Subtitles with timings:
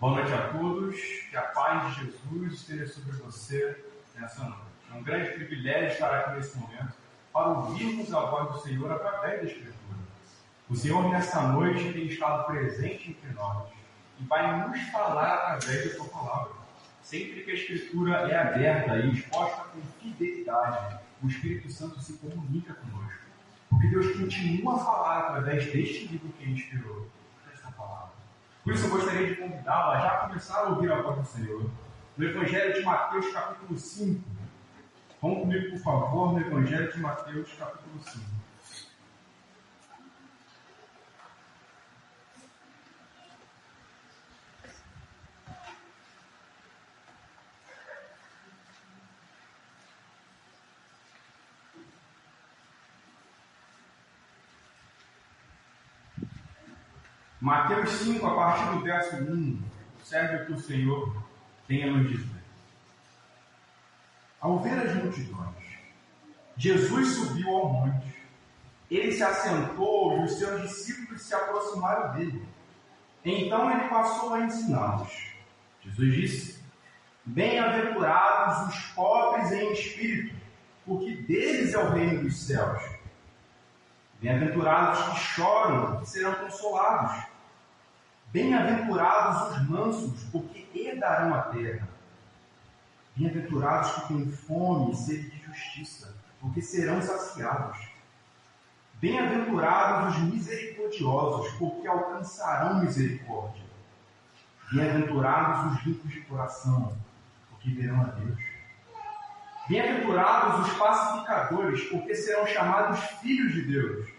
[0.00, 0.96] Boa noite a todos,
[1.28, 3.84] que a paz de Jesus esteja sobre você
[4.14, 4.62] nessa noite.
[4.92, 6.92] É um grande privilégio estar aqui nesse momento
[7.32, 9.98] para ouvirmos a voz do Senhor através da Escritura.
[10.70, 13.72] O Senhor, nessa noite, tem estado presente entre nós
[14.20, 16.52] e vai nos falar através da Sua palavra.
[17.02, 22.72] Sempre que a Escritura é aberta e exposta com fidelidade, o Espírito Santo se comunica
[22.72, 23.18] conosco.
[23.68, 27.08] Porque Deus continua a falar através deste livro que inspirou
[27.52, 28.17] esta palavra.
[28.68, 31.70] Por isso eu gostaria de convidá-lo a já começar a ouvir a voz do Senhor.
[32.18, 34.22] No Evangelho de Mateus, capítulo 5.
[35.22, 38.37] Vamos comigo, por favor, no Evangelho de Mateus, capítulo 5.
[57.48, 59.62] Mateus 5, a partir do verso 1,
[60.04, 61.16] serve que o Senhor
[61.66, 62.42] tem a nos dizer.
[64.38, 65.64] Ao ver as multidões,
[66.58, 68.18] Jesus subiu ao monte.
[68.90, 72.46] Ele se assentou e os seus discípulos se aproximaram dele.
[73.24, 75.32] Então ele passou a ensiná-los.
[75.80, 76.62] Jesus disse:
[77.24, 80.36] Bem-aventurados os pobres em espírito,
[80.84, 82.82] porque deles é o reino dos céus.
[84.20, 87.27] Bem-aventurados que choram, serão consolados.
[88.30, 91.88] Bem-aventurados os mansos, porque herdarão a terra.
[93.16, 97.88] Bem-aventurados que têm fome e sede de justiça, porque serão saciados.
[99.00, 103.64] Bem-aventurados os misericordiosos, porque alcançarão misericórdia.
[104.70, 106.98] Bem-aventurados os ricos de coração,
[107.48, 108.38] porque verão a Deus.
[109.68, 114.17] Bem-aventurados os pacificadores, porque serão chamados filhos de Deus.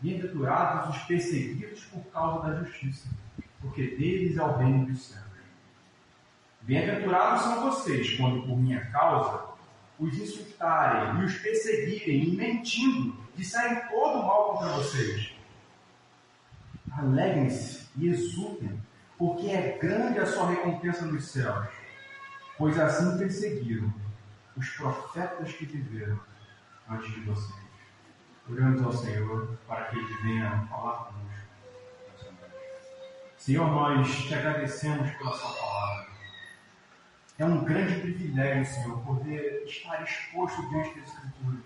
[0.00, 3.08] Bem-aventurados os perseguidos por causa da justiça,
[3.60, 5.24] porque deles é o reino dos céus.
[6.62, 9.46] Bem-aventurados são vocês, quando por minha causa
[9.98, 15.32] os insultarem e os perseguirem, e mentindo, disserem todo mal contra vocês.
[16.92, 18.80] Alegrem-se e exultem,
[19.16, 21.68] porque é grande a sua recompensa nos céus,
[22.58, 23.92] pois assim perseguiram
[24.56, 26.18] os profetas que viveram
[26.88, 27.65] antes de vocês.
[28.48, 31.46] Oramos ao Senhor para que Ele venha falar conosco.
[33.36, 36.06] Senhor, nós te agradecemos pela Sua palavra.
[37.38, 41.64] É um grande privilégio, Senhor, poder estar exposto diante das Escrituras.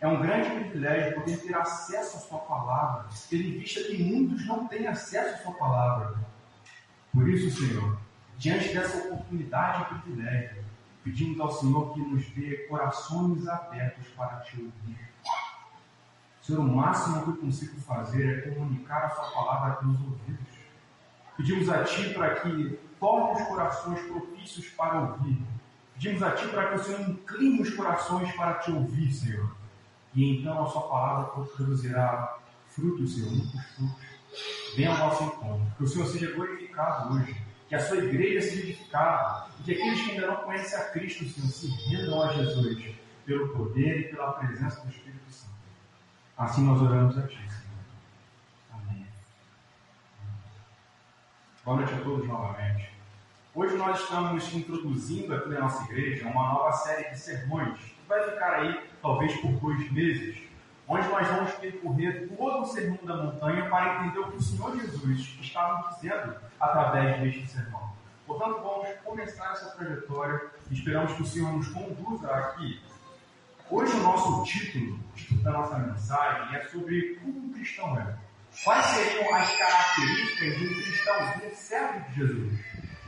[0.00, 4.44] É um grande privilégio poder ter acesso à Sua palavra, tendo em vista que muitos
[4.46, 6.16] não têm acesso à Sua palavra.
[7.12, 7.96] Por isso, Senhor,
[8.36, 10.64] diante dessa oportunidade e privilégio,
[11.04, 15.13] pedimos ao Senhor que nos dê corações abertos para te ouvir.
[16.44, 20.54] Senhor, o máximo que eu consigo fazer é comunicar a Sua palavra pelos ouvidos.
[21.38, 25.42] Pedimos a Ti para que torne os corações propícios para ouvir.
[25.94, 29.56] Pedimos a Ti para que o Senhor incline os corações para te ouvir, Senhor.
[30.14, 32.36] E então a Sua palavra produzirá
[32.68, 34.04] frutos, Senhor, muitos frutos.
[34.76, 35.66] Venha ao nosso encontro.
[35.78, 40.02] Que o Senhor seja glorificado hoje que a sua igreja seja edificada e que aqueles
[40.02, 42.94] que ainda não conhecem a Cristo, Senhor, se rendam a Jesus
[43.24, 45.53] pelo poder e pela presença do Espírito Santo.
[46.36, 47.84] Assim nós oramos a Ti, Senhor.
[48.72, 49.06] Amém.
[51.64, 52.90] Boa noite a todos novamente.
[53.54, 58.30] Hoje nós estamos introduzindo aqui na nossa igreja uma nova série de sermões que vai
[58.30, 60.36] ficar aí talvez por dois meses,
[60.88, 64.76] onde nós vamos percorrer todo o sermão da montanha para entender o que o Senhor
[64.76, 67.92] Jesus estava dizendo através deste sermão.
[68.26, 72.82] Portanto, vamos começar essa trajetória e esperamos que o Senhor nos conduza aqui.
[73.76, 75.00] Hoje o nosso título
[75.42, 78.16] da nossa mensagem é sobre como um cristão é.
[78.62, 82.60] Quais seriam as características de um cristão, de servo de Jesus?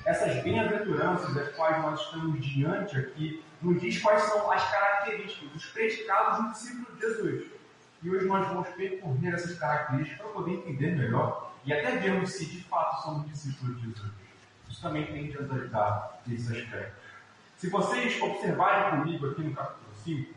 [0.05, 5.67] Essas bem-aventuranças das quais nós estamos diante aqui nos diz quais são as características, os
[5.67, 7.51] predicados do discípulo de Jesus.
[8.03, 12.45] E hoje nós vamos percorrer essas características para poder entender melhor e até vermos se
[12.45, 14.13] de fato somos discípulos de Jesus.
[14.69, 16.97] Isso também tem de nos ajudar nesse aspecto.
[17.57, 20.35] Se vocês observarem comigo aqui no capítulo 5,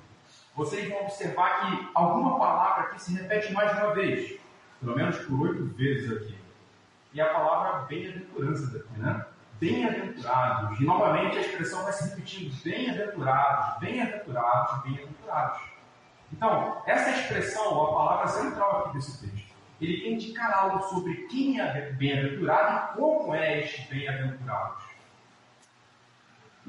[0.59, 4.37] vocês vão observar que alguma palavra aqui se repete mais de uma vez,
[4.81, 6.37] pelo menos por oito vezes aqui.
[7.13, 9.25] E a palavra bem-aventurança daqui, né?
[9.57, 10.77] Bem-aventurados.
[10.77, 15.61] E novamente a expressão vai se repetindo: bem-aventurados, bem-aventurados, bem-aventurados.
[16.33, 21.61] Então, essa expressão, a palavra central aqui desse texto, ele quer indicar algo sobre quem
[21.61, 24.83] é bem-aventurado e como é este bem-aventurados.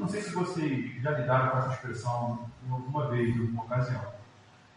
[0.01, 4.01] Não sei se vocês já lidaram com essa expressão alguma vez, em alguma ocasião.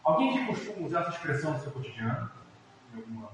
[0.04, 2.30] Alguém que costuma usar essa expressão no seu cotidiano?
[2.94, 3.30] Alguma,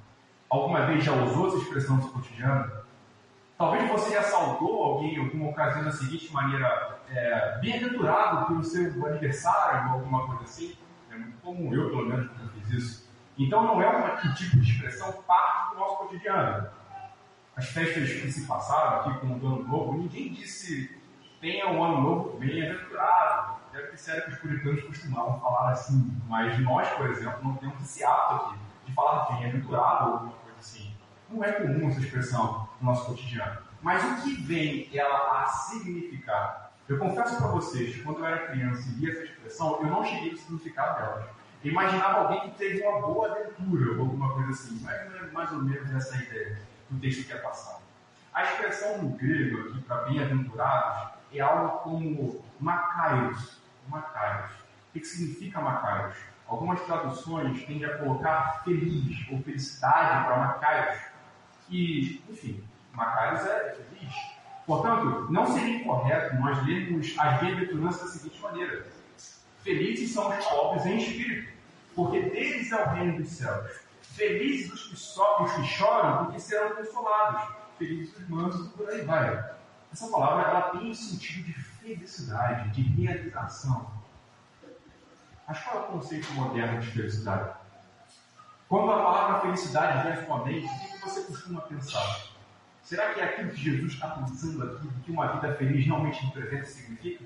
[0.49, 2.71] alguma vez já usou essa expressão no seu cotidiano?
[3.59, 9.89] Talvez você assaltou alguém em alguma ocasião da seguinte maneira, é, bem-aventurado pelo seu aniversário
[9.89, 10.79] ou alguma coisa assim.
[11.11, 13.11] É muito comum, eu pelo menos nunca fiz isso.
[13.37, 16.69] Então não é um tipo de expressão parte do nosso cotidiano.
[17.57, 21.00] As festas que se passaram aqui com o Ano Novo, ninguém disse
[21.41, 23.61] tenha um ano novo bem-aventurado.
[23.73, 27.81] Deve ter sério que os puritanos costumavam falar assim, mas nós, por exemplo, não temos
[27.83, 30.93] esse ato aqui de falar bem-aventurado ou alguma coisa assim.
[31.31, 33.59] Não é comum essa expressão no nosso cotidiano.
[33.81, 36.73] Mas o que vem ela a significar?
[36.89, 40.33] Eu confesso para vocês, quando eu era criança e via essa expressão, eu não cheguei
[40.33, 41.25] no significado delas.
[41.65, 44.81] Eu imaginava alguém que teve uma boa aventura ou alguma coisa assim.
[44.83, 46.61] Mas não é mais ou menos essa ideia
[46.91, 47.81] do texto que é passado.
[48.35, 53.61] A expressão no grego aqui para bem-aventurados é algo como Macaios.
[53.89, 54.53] Macaios.
[54.89, 56.17] O que significa Macaios?
[56.47, 61.01] Algumas traduções tendem a colocar feliz ou felicidade para Macaios.
[61.69, 64.15] E, enfim, Macaios é feliz.
[64.67, 68.87] Portanto, não seria incorreto nós lermos as bem-aventuranças da seguinte maneira:
[69.63, 71.53] Felizes são os pobres em espírito,
[71.95, 73.81] porque deles é o reino dos céus.
[74.03, 77.57] Felizes os que, so, os que choram, porque serão consolados.
[77.79, 79.60] Felizes os mansos, por aí vai.
[79.93, 83.91] Essa palavra ela tem um sentido de felicidade, de realização.
[85.47, 87.51] Mas qual é o conceito moderno de felicidade?
[88.69, 92.31] Quando a palavra felicidade vem à sua mente, o que você costuma pensar?
[92.85, 96.63] Será que é aquilo que Jesus está pensando aqui, que uma vida feliz realmente representa
[96.63, 97.25] e significa?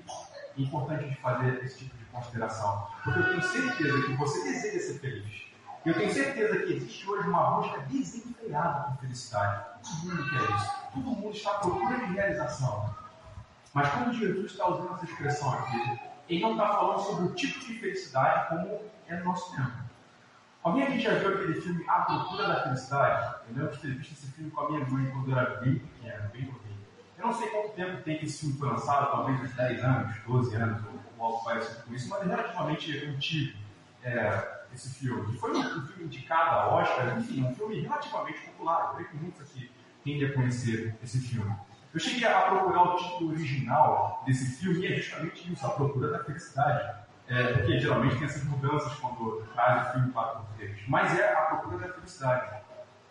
[0.57, 2.87] É importante de fazer esse tipo de consideração.
[3.03, 5.45] Porque eu tenho certeza que você deseja ser feliz.
[5.85, 9.65] Eu tenho certeza que existe hoje uma busca desenfreada por felicidade.
[9.85, 10.71] Todo mundo quer isso.
[10.93, 12.95] Todo mundo está à procura de realização.
[13.73, 15.99] Mas quando Jesus está usando essa expressão aqui,
[16.29, 19.85] ele não está falando sobre o tipo de felicidade como é no nosso tempo.
[20.63, 23.35] Alguém aqui já viu aquele filme A Procura da Felicidade?
[23.47, 25.77] Eu lembro de ter visto esse filme com a minha mãe quando eu era bem
[25.77, 26.85] pequeno, bem novinho.
[27.19, 30.15] Eu não sei quanto tempo tem que esse filme foi lançado, talvez uns 10 anos,
[30.25, 30.83] 12 anos,
[31.19, 33.57] ou, algo parecido com isso, mas é relativamente antigo
[34.03, 35.37] é, esse filme.
[35.37, 38.95] Foi um, um, filme indicado a Oscar, enfim, um filme relativamente popular.
[38.97, 39.64] Eu que muitos aqui
[40.05, 41.53] tendem a conhecer esse filme.
[41.91, 46.11] Eu cheguei a procurar o título original desse filme e é justamente isso, A Procura
[46.11, 47.03] da Felicidade.
[47.27, 50.77] É, porque geralmente tem essas mudanças quando traz o filme para português.
[50.87, 52.61] Mas é A Procura da Felicidade.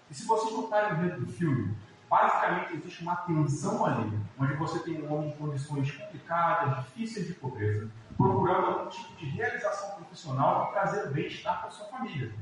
[0.09, 1.77] E se vocês notarem dentro do filme,
[2.09, 7.35] basicamente existe uma tensão ali, onde você tem um homem em condições complicadas, difíceis de
[7.35, 12.33] pobreza, procurando algum tipo de realização profissional e trazer bem-estar para sua família.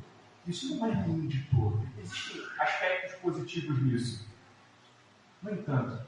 [0.46, 1.80] Isso não é ruim de todo.
[1.96, 4.31] Existem aspectos positivos nisso.
[5.42, 6.06] No entanto,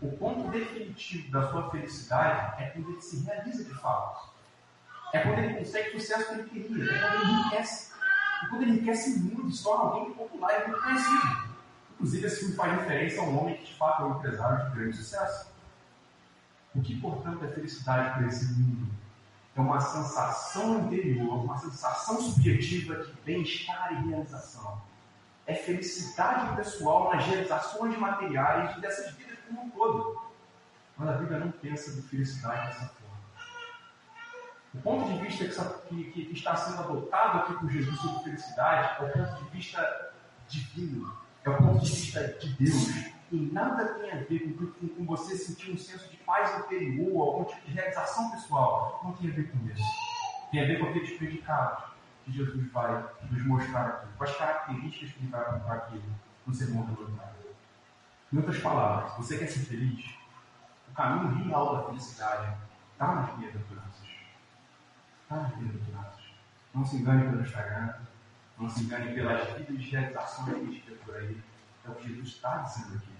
[0.00, 4.28] o ponto definitivo da sua felicidade é quando ele se realiza de fato.
[5.12, 6.92] É quando ele consegue o sucesso que ele queria.
[6.92, 7.92] É quando ele enriquece.
[8.42, 11.46] E quando ele enriquece muito, se torna alguém popular e muito conhecido.
[11.94, 14.96] Inclusive, filme faz referência a um homem que de fato é um empresário de grande
[14.98, 15.50] sucesso.
[16.74, 18.92] O que, portanto, é felicidade para esse mundo?
[19.54, 24.82] É uma sensação interior, uma sensação subjetiva de bem-estar e realização.
[25.46, 30.20] É felicidade pessoal nas realizações materiais dessas vidas como um todo.
[30.96, 33.06] Mas a Bíblia não pensa de felicidade dessa forma.
[34.74, 35.44] O ponto de vista
[35.88, 39.50] que, que, que está sendo adotado aqui por Jesus sobre felicidade é o ponto de
[39.50, 40.12] vista
[40.48, 44.88] divino, é o ponto de vista de Deus e nada tem a ver com, com,
[44.88, 49.00] com, você sentir um senso de paz interior, algum tipo de realização pessoal.
[49.02, 49.82] Não tem a ver com isso.
[50.52, 51.95] Tem a ver com aqueles predicados
[52.26, 56.02] que Jesus vai nos mostrar aqui, as características que ele vai apontar aqui
[56.44, 57.36] no sermão do Montanha.
[58.32, 60.04] Em outras palavras, você quer ser feliz?
[60.90, 62.52] O caminho real da felicidade
[62.92, 64.08] está nas bem-aventuranças.
[65.22, 66.24] Está nas bem-aventuranças.
[66.74, 67.94] Não se engane pelo Instagram,
[68.58, 71.40] não se engane pelas vidas de realizações que a gente por aí.
[71.84, 73.16] É o que Jesus está dizendo aqui.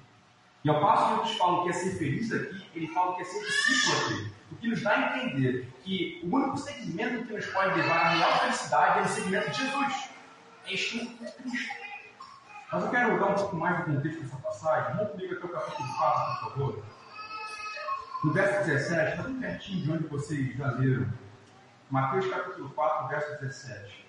[0.64, 3.24] E ao passo que outros falam que é ser feliz aqui, ele fala que é
[3.24, 4.35] ser discípulo aqui.
[4.50, 8.08] O que nos dá a entender que o único segmento que nos pode levar à
[8.10, 10.08] real felicidade é o segmento de Jesus.
[10.66, 11.86] É com Cristo.
[12.72, 14.96] Mas eu quero dar um pouco mais do contexto dessa passagem.
[14.96, 16.84] Vamos comigo até o capítulo 4, por favor.
[18.24, 21.06] No verso 17, está bem pertinho de onde vocês já leram.
[21.90, 24.06] Mateus capítulo 4, verso 17.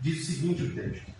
[0.00, 1.14] Diz o seguinte o texto.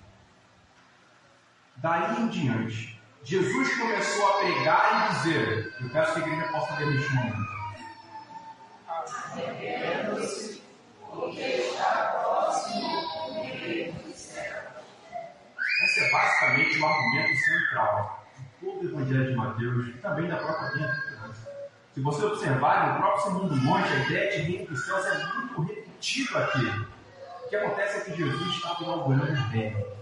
[1.76, 2.93] Daí em diante,
[3.24, 7.54] Jesus começou a pregar e dizer: Eu peço que a igreja possa ler neste momento.
[11.10, 12.82] porque está próximo
[14.02, 14.62] do céu.
[15.84, 20.36] Esse é basicamente o argumento central de todo o Evangelho de Mateus e também da
[20.36, 21.48] própria bem-aventurança.
[21.94, 25.24] Se você observar no próprio Sermão do Monte, a ideia de reino dos céus é
[25.36, 26.66] muito repetida aqui.
[27.46, 29.94] O que acontece é que Jesus está inaugurando o reino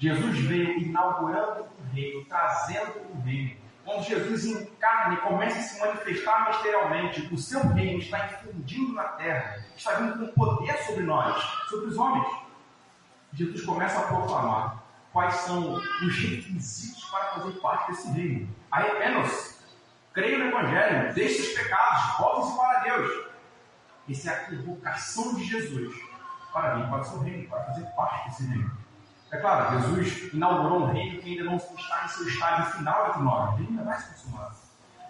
[0.00, 3.56] Jesus veio inaugurando o reino, trazendo o reino.
[3.84, 9.04] Quando Jesus encarna e começa a se manifestar ministerialmente, o seu reino está infundindo na
[9.04, 12.26] terra, está vindo com poder sobre nós, sobre os homens.
[13.32, 14.82] Jesus começa a proclamar
[15.12, 18.48] quais são os requisitos para fazer parte desse reino.
[18.70, 19.56] Arrependam-se,
[20.12, 23.30] creia no Evangelho, deixe os pecados, voltem-se para Deus.
[24.08, 25.94] Essa é a convocação de Jesus
[26.52, 28.70] para vir para o seu reino, para fazer parte desse reino.
[29.32, 33.22] É claro, Jesus inaugurou um reino que ainda não está em seu estágio final entre
[33.22, 34.56] nós, ele ainda vai se consumar.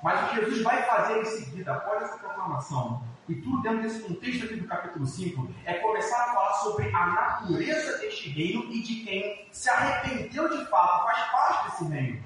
[0.03, 4.01] Mas o que Jesus vai fazer em seguida, após essa proclamação, e tudo dentro desse
[4.01, 8.83] contexto aqui do capítulo 5, é começar a falar sobre a natureza deste reino e
[8.83, 12.23] de quem se arrependeu de fato, faz parte desse reino.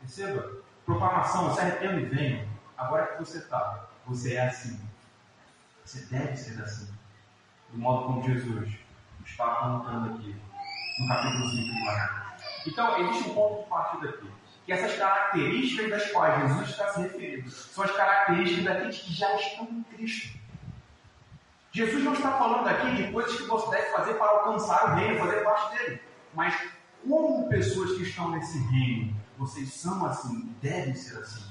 [0.00, 0.52] Perceba?
[0.84, 2.48] Proclamação, se arrependa e venha.
[2.76, 4.80] Agora que você está, você é assim.
[5.84, 6.92] Você deve ser assim.
[7.70, 8.74] Do modo como Jesus
[9.24, 10.34] está apontando aqui
[11.00, 12.20] no capítulo 5 de.
[12.66, 14.30] Então, existe um ponto de partida aqui.
[14.66, 19.34] Que essas características das quais Jesus está se referindo são as características daqueles que já
[19.36, 20.38] estão em Cristo.
[21.72, 25.18] Jesus não está falando aqui de coisas que você deve fazer para alcançar o reino,
[25.18, 26.02] fazer parte dele.
[26.34, 26.54] Mas
[27.08, 31.50] como pessoas que estão nesse reino, vocês são assim, devem ser assim.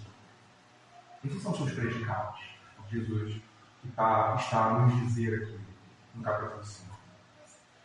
[1.25, 2.39] Esses são seus predicados.
[2.91, 3.41] Jesus
[3.83, 5.59] está, está a nos dizer aqui
[6.13, 6.95] no capítulo 5.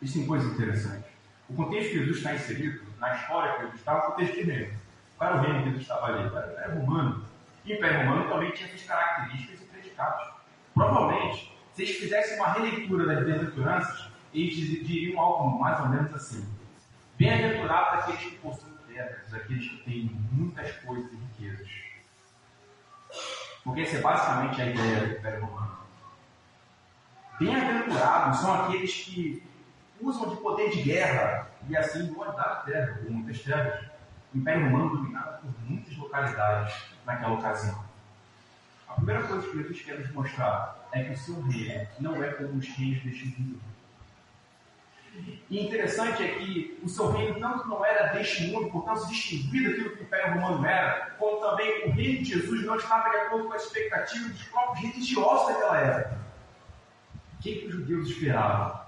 [0.02, 1.13] Existem coisas interessantes.
[1.48, 4.42] O contexto que Jesus está inserido, na história que Jesus está, é o contexto de
[4.42, 4.78] reino.
[5.18, 6.18] Qual era o reino que Jesus estava ali?
[6.18, 7.24] Era o Império Romano.
[7.64, 10.34] E o Império Romano também tinha suas características e predicados.
[10.74, 16.48] Provavelmente, se eles fizessem uma releitura das bem-aventuranças, eles diriam algo mais ou menos assim.
[17.18, 21.68] Bem-aventurados aqueles que possuem terras, aqueles que têm muitas coisas e riquezas.
[23.62, 25.78] Porque essa é basicamente a ideia do Império Romano.
[27.38, 29.42] Bem-aventurados são aqueles que
[30.00, 33.84] usam de poder de guerra e assim guardar a terra, ou muitas terras.
[34.34, 36.74] O Império Romano dominava por muitas localidades
[37.06, 37.84] naquela ocasião.
[38.88, 42.32] A primeira coisa que Jesus quer nos mostrar é que o seu reino não é
[42.32, 43.60] como os reis deste mundo.
[45.48, 49.90] E interessante é que o seu reino tanto não era deste mundo, portanto distinguido daquilo
[49.90, 53.46] que o Império Romano era, como também o reino de Jesus não estava de acordo
[53.46, 56.18] com a expectativa dos próprios religiosos daquela época.
[57.34, 58.83] O que, que os judeus esperavam?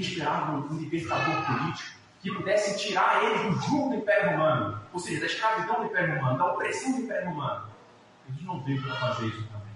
[0.00, 5.20] Esperavam um libertador político que pudesse tirar eles do jugo do Império Romano, ou seja,
[5.20, 7.68] da escravidão do Império Romano, da opressão do Império Romano.
[8.28, 9.68] Jesus não veio para fazer isso também.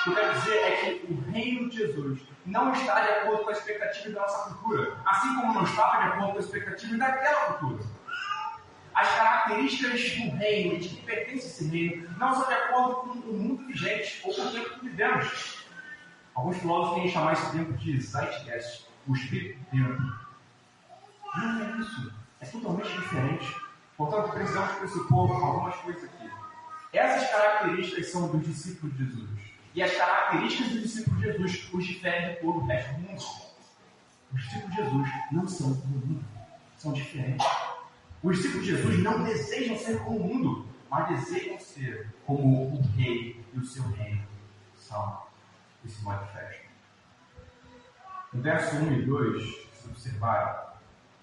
[0.00, 3.44] O que eu quero dizer é que o reino de Jesus não está de acordo
[3.44, 6.96] com a expectativa da nossa cultura, assim como não estava de acordo com a expectativa
[6.96, 7.84] daquela cultura.
[8.94, 13.32] As características do reino, de que pertence esse reino, não são de acordo com o
[13.32, 15.64] mundo vigente ou com o tempo que vivemos.
[16.34, 19.58] Alguns filósofos têm chamar esse tempo de zeitgeist, o espírito.
[19.72, 22.12] Não é isso.
[22.40, 23.56] É totalmente diferente.
[23.96, 26.30] Portanto, precisamos pressupor algumas coisas aqui.
[26.92, 29.30] Essas características são dos discípulos de Jesus.
[29.74, 33.24] E as características dos discípulos de Jesus os diferem de todo o resto do mundo.
[34.32, 36.24] Os discípulos de Jesus não são como o mundo,
[36.76, 37.46] são diferentes.
[38.22, 42.82] Os discípulos de Jesus não desejam ser como o mundo, mas desejam ser como o
[42.96, 44.22] rei e o seu reino
[44.76, 45.24] são
[45.86, 46.63] se manifestam.
[48.34, 50.54] No verso 1 e 2, se observarem,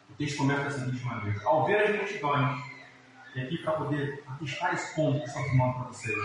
[0.10, 2.64] o texto começa da seguinte maneira: Ao ver as multidões,
[3.36, 6.18] e aqui para poder atestar esse ponto que estou tomando para vocês,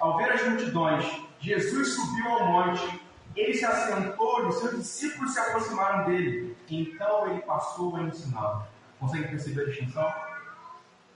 [0.00, 1.04] ao ver as multidões,
[1.40, 3.02] Jesus subiu ao monte,
[3.36, 6.56] ele se assentou e os seus discípulos se aproximaram dele.
[6.70, 8.64] Então ele passou a ensiná-los.
[8.98, 10.14] Consegue perceber a distinção?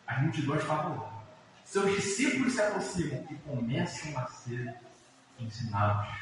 [0.07, 1.25] As multidões estavam lá.
[1.65, 4.75] Seus discípulos se aproximam e começam a ser
[5.39, 6.13] ensinados.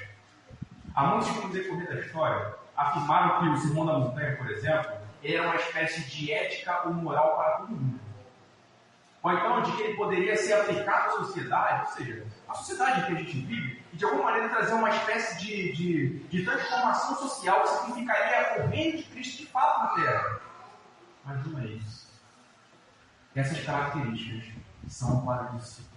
[0.94, 4.92] Há muitos que, no decorrer da história, afirmaram que o Sermão da Montanha, por exemplo,
[5.22, 8.00] era uma espécie de ética ou moral para todo mundo.
[9.22, 13.12] Ou então de que ele poderia ser aplicado à sociedade, ou seja, a sociedade que
[13.12, 17.62] a gente vive, e de alguma maneira trazer uma espécie de, de, de transformação social
[17.62, 20.40] que significaria o reino de Cristo de fato na Terra.
[21.24, 22.10] Mas não é isso.
[23.34, 24.52] Essas características
[24.88, 25.92] são para os discípulos.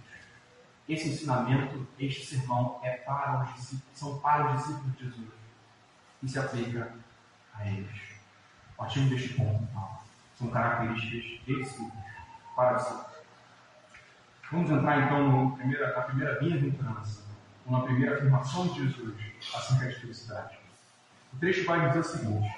[0.88, 5.45] Esse ensinamento, este sermão, é para os discípulos, são para os discípulos de Jesus.
[6.22, 6.92] E se aplica
[7.54, 8.16] a eles.
[8.76, 9.98] Partimos deste ponto, então.
[10.38, 11.92] São características de discípulos,
[12.54, 13.16] para discípulos.
[14.52, 17.22] Vamos entrar então no primeira, na primeira bem-aventurança,
[17.66, 19.14] na primeira afirmação de Jesus
[19.54, 20.58] acerca de felicidade.
[21.32, 22.48] O trecho vai dizer o seguinte: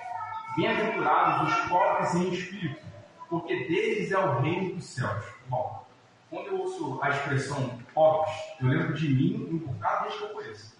[0.57, 2.85] Bem-aventurados os pobres em espírito,
[3.29, 5.25] porque deles é o reino dos céus.
[5.49, 5.87] Bom,
[6.29, 10.35] quando eu ouço a expressão pobres, eu lembro de mim um bocado desde que eu
[10.35, 10.78] conheço.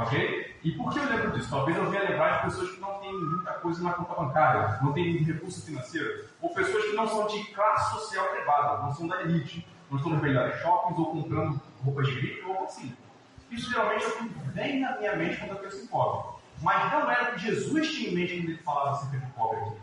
[0.00, 0.56] Ok?
[0.62, 1.50] E por que eu lembro disso?
[1.50, 4.92] Talvez eu venha lembrar de pessoas que não têm muita coisa na conta bancária, não
[4.92, 9.20] têm recurso financeiro, ou pessoas que não são de classe social elevada, não são da
[9.22, 12.96] elite, não estão nos melhores shoppings ou comprando roupas de gripe ou assim.
[13.50, 16.40] Isso geralmente é o que vem na minha mente quando eu penso em pobre.
[16.62, 19.58] Mas não era o que Jesus tinha em mente quando ele falava acerca de pobre
[19.58, 19.76] aqui.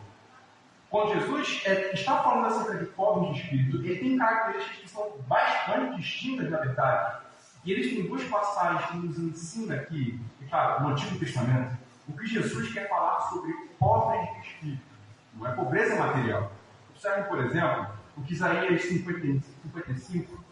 [0.89, 5.11] Quando Jesus é, está falando acerca de pobres de espírito, ele tem características que são
[5.27, 7.26] bastante distintas, na verdade.
[7.67, 12.13] E eles têm duas passagens que nos ensinam aqui, e claro, no Antigo Testamento, o
[12.15, 14.85] que Jesus quer falar sobre pobres de espírito.
[15.33, 16.49] Não é pobreza material.
[16.91, 20.45] Observem, por exemplo, o que Isaías 55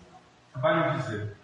[0.55, 1.37] vai nos dizer.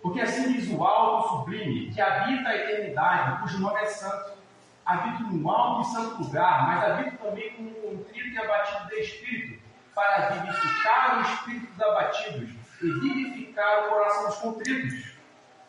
[0.00, 4.38] Porque assim diz o alto sublime, que habita a eternidade, cujo nome é santo.
[4.86, 9.00] Habito no alto e santo lugar, mas habito também com um contrito e abatido de
[9.00, 9.62] espírito,
[9.96, 15.18] para vivificar o espírito dos abatidos e vivificar o coração dos contritos.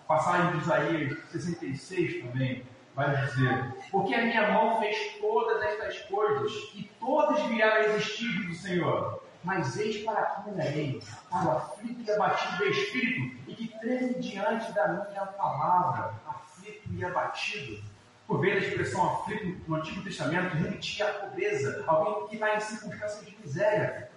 [0.04, 6.00] A passagem de Isaías 66 também vai dizer: Porque a minha mão fez todas estas
[6.04, 9.24] coisas, e todas vieram a existir, do Senhor.
[9.44, 14.16] Mas eis para que olharei, para o aflito e abatido de espírito, e que treme
[14.16, 17.82] diante da minha palavra, aflito e abatido.
[18.28, 22.60] Por ver a expressão aflito no Antigo Testamento, remetia à pobreza, alguém que está em
[22.60, 24.09] circunstâncias de miséria.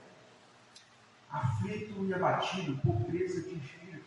[1.33, 4.05] Aflito e abatido, pobreza de espírito.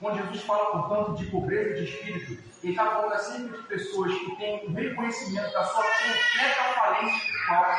[0.00, 4.36] Quando Jesus fala, portanto, de pobreza de espírito, ele está falando sempre de pessoas que
[4.36, 7.76] têm um reconhecimento da sua completa falência espiritual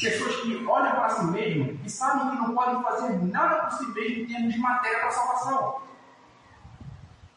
[0.00, 3.86] Pessoas que olham para si mesmo e sabem que não podem fazer nada por si
[3.92, 5.82] mesmo em termos de matéria para a salvação.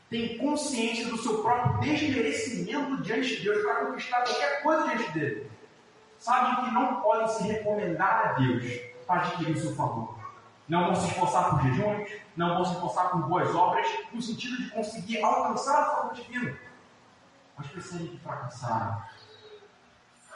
[0.09, 5.51] Têm consciência do seu próprio desmerecimento diante de Deus para conquistar qualquer coisa diante dele.
[6.17, 8.65] Sabem que não podem se recomendar a Deus
[9.07, 10.18] para adquirir o seu favor.
[10.69, 14.55] Não vão se esforçar por jejuns, não vão se esforçar por boas obras, no sentido
[14.57, 16.55] de conseguir alcançar o favor divino.
[17.57, 19.03] Mas percebem que fracassaram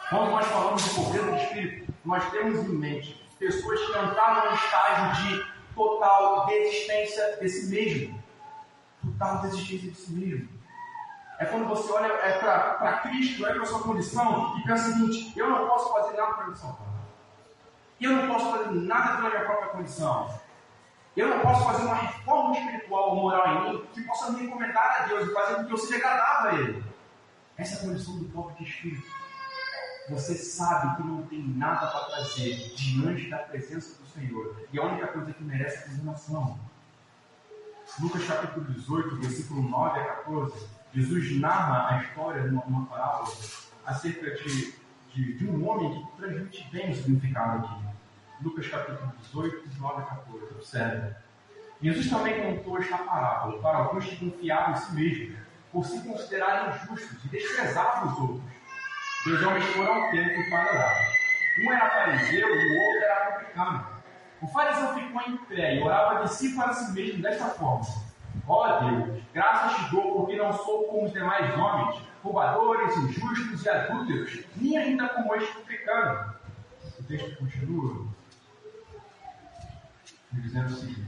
[0.09, 4.55] quando nós falamos de pobreza de espírito, nós temos em mente pessoas que entraram no
[4.55, 8.23] estágio de total desistência de si mesmo.
[9.01, 10.49] Total desistência de si mesmo.
[11.39, 14.93] É quando você olha é para Cristo, olha para a sua condição e pensa o
[14.93, 16.92] seguinte: eu não posso fazer nada para me salvar.
[18.01, 20.39] Eu não posso fazer nada pela minha própria condição.
[21.15, 25.01] Eu não posso fazer uma reforma espiritual ou moral em mim que possa me recomendar
[25.01, 26.83] a Deus e fazer com que eu seja agradável a Ele.
[27.57, 29.23] Essa é a condição do pobre de espírito
[30.09, 34.55] você sabe que não tem nada para trazer diante da presença do Senhor.
[34.71, 36.59] E a única coisa que merece é condenação.
[37.99, 43.31] Lucas capítulo 18, versículo 9 a 14, Jesus narra a história de uma, uma parábola
[43.85, 44.73] acerca de,
[45.13, 47.83] de, de, um homem que transmite bem o significado aqui.
[48.41, 51.15] Lucas capítulo 18, 9 a 14, observe.
[51.81, 55.37] Jesus também contou esta parábola para alguns que confiavam em si mesmos,
[55.71, 58.53] por se considerarem justos e desprezavam os outros.
[59.25, 61.13] Dois homens foram ao templo para orar.
[61.59, 63.87] Um era fariseu e o outro era publicano.
[64.41, 67.85] O fariseu ficou em pé e orava de si para si mesmo desta forma:
[68.47, 73.63] Ó oh Deus, graças te dou porque não sou como os demais homens, roubadores, injustos
[73.63, 76.33] e adúlteros, nem ainda como este publicano.
[76.99, 78.07] O texto continua
[80.31, 81.07] dizendo o seguinte: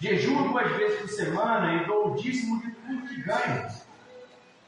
[0.00, 3.68] Jejuo duas vezes por semana e dou o dízimo de tudo que ganho.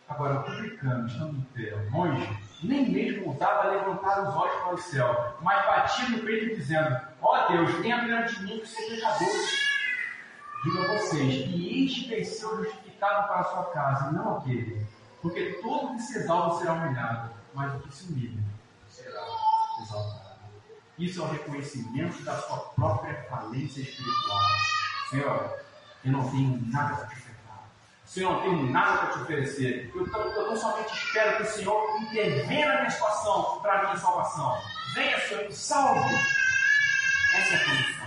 [0.08, 2.28] Agora, o publicano, estando em pé, longe,
[2.64, 7.36] nem mesmo ousava levantar os olhos para o céu, mas batia no peito dizendo: Ó
[7.36, 9.59] oh Deus, tenha pena de mim que sou pecador.
[10.64, 14.86] Digo a vocês que este venceu justificado para a sua casa, não aquele.
[15.22, 18.42] Porque todo que se exalta será humilhado, mas o que se humilha
[18.88, 19.22] será
[19.82, 20.40] exaltado.
[20.98, 24.40] Isso é o reconhecimento da sua própria falência espiritual.
[25.08, 25.58] Senhor,
[26.04, 27.20] eu não tenho nada para te
[28.10, 29.88] Senhor, não tenho nada para te oferecer.
[29.94, 33.96] Eu, eu, eu somente espero que o Senhor intervenha na minha situação para a minha
[33.98, 34.60] salvação.
[34.96, 36.14] Venha, Senhor, salve.
[37.36, 37.99] Essa é a condição.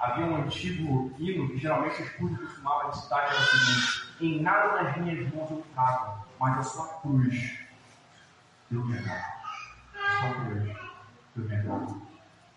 [0.00, 4.42] Havia um antigo hino que geralmente os cultos costumavam citar que era o seguinte: Em
[4.42, 7.58] nada nas minhas mãos eu trago, mas a sua cruz
[8.72, 9.40] eu me agarro.
[9.94, 10.76] A sua cruz
[11.36, 12.02] eu me agarro.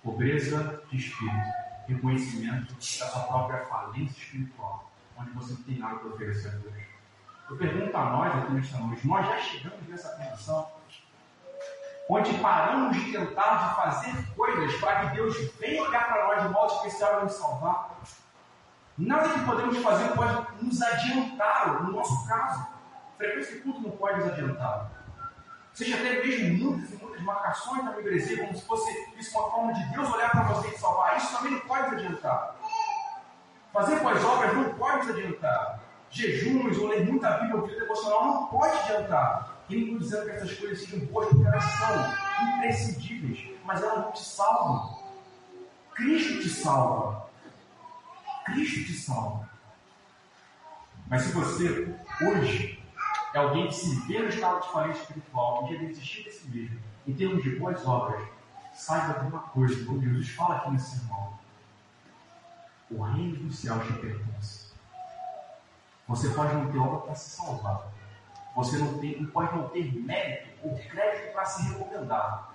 [0.01, 1.53] Pobreza de espírito,
[1.87, 6.73] reconhecimento da sua própria falência espiritual onde você não tem nada para oferecer a Deus.
[7.49, 10.71] Eu pergunto a nós aqui nesta noite, nós já chegamos nessa condição?
[12.09, 16.49] Onde paramos de tentar de fazer coisas para que Deus venha olhar para nós de
[16.49, 18.01] modo especial e nos salvar?
[18.97, 22.67] Nada que podemos fazer pode nos adiantar, no nosso caso.
[23.17, 24.91] Frequência de culto não pode nos adiantar.
[25.73, 29.73] Seja até mesmo muitas e muitas marcações na membresia, como se fosse isso uma forma
[29.73, 31.17] de Deus olhar para você e salvar.
[31.17, 32.55] Isso também não pode nos adiantar.
[33.71, 35.79] Fazer boas obras não pode nos adiantar.
[36.11, 39.52] jejuns ou ler muita Bíblia ou vida devocional não pode adiantar.
[39.73, 44.11] E estou dizendo que essas coisas sejam boas, porque elas são imprescindíveis, mas elas não
[44.11, 44.99] te salvam.
[45.95, 47.29] Cristo te salva.
[48.45, 49.49] Cristo te salva.
[51.07, 52.83] Mas se você, hoje,
[53.33, 56.47] é alguém que se vê no estado de falência espiritual e quer desistir de si
[56.49, 58.27] mesmo, em termos de boas obras,
[58.73, 61.33] saiba de uma coisa, como Jesus fala aqui nesse sermão:
[62.91, 64.71] o reino dos céus te pertence.
[66.07, 67.92] Você pode não ter obra para se salvar.
[68.55, 72.53] Você não, tem, pode não ter mérito ou crédito para se recomendar.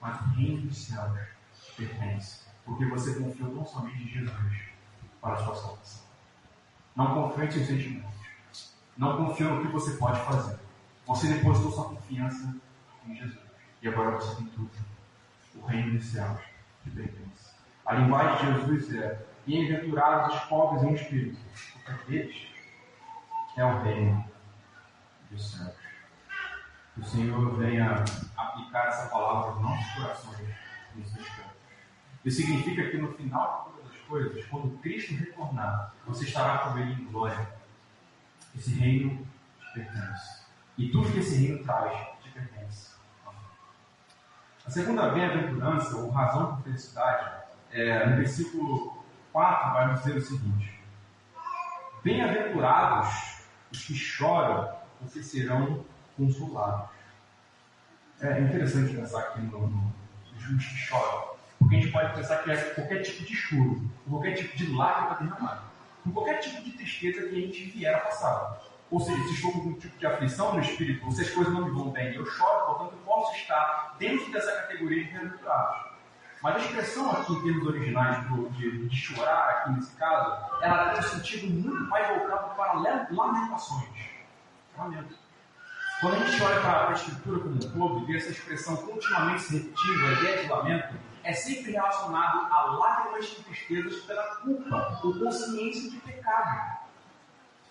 [0.00, 1.12] Mas o reino dos céus
[1.54, 2.42] te pertence.
[2.64, 4.62] Porque você confiou não somente em Jesus
[5.20, 6.02] para a sua salvação.
[6.96, 8.74] Não confie em seus sentimentos.
[8.96, 10.58] Não confiou no que você pode fazer.
[11.06, 12.54] Você depositou sua confiança
[13.06, 13.38] em Jesus.
[13.80, 14.70] E agora você tem tudo.
[15.54, 16.40] O reino dos céus
[16.82, 17.54] te pertence.
[17.86, 21.38] A linguagem de Jesus é: Bem-aventurados os pobres em espírito,
[21.84, 22.46] porque deles
[23.56, 24.31] é o reino
[26.94, 28.04] Que o Senhor venha
[28.36, 30.48] aplicar essa palavra aos nossos corações
[30.94, 31.52] nesse instante.
[32.24, 36.78] Isso significa que no final de todas as coisas, quando Cristo retornar, você estará com
[36.78, 37.48] Ele em glória.
[38.54, 39.26] Esse reino
[39.58, 40.42] te pertence.
[40.76, 41.92] E tudo que esse reino traz
[42.22, 42.92] te pertence.
[44.64, 50.80] A segunda bem-aventurança, ou razão por felicidade, é, no versículo 4, vai dizer o seguinte:
[52.04, 53.42] Bem-aventurados
[53.72, 55.84] os que choram, porque serão
[56.16, 56.90] consolados.
[58.20, 59.92] É interessante pensar aqui no, no,
[60.50, 64.34] nos que choram, porque a gente pode pensar que é qualquer tipo de choro, qualquer
[64.34, 65.62] tipo de lágrima derramada,
[66.12, 68.62] qualquer tipo de tristeza que a gente vier a passar.
[68.90, 71.52] Ou seja, se estou com algum tipo de aflição no espírito, ou se as coisas
[71.52, 75.92] não me vão bem, eu choro, portanto, eu posso estar dentro dessa categoria de bem-aventurados.
[76.42, 81.00] Mas a expressão aqui, em termos originais de, de, chorar, aqui nesse caso, ela tem
[81.00, 82.72] um sentido muito mais voltado para
[83.10, 84.11] lamentações.
[84.76, 85.14] Lamento.
[86.00, 89.42] Quando a gente olha para a escritura como um todo e vê essa expressão continuamente
[89.42, 95.00] se repetindo, a ideia de lamento, é sempre relacionado a lágrimas e tristezas pela culpa
[95.04, 96.78] ou consciência de pecado.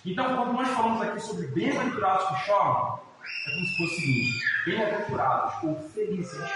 [0.06, 4.46] Então, quando nós falamos aqui sobre bem-aventurados que choram, é como se fosse o seguinte:
[4.66, 6.52] bem-aventurados ou felizes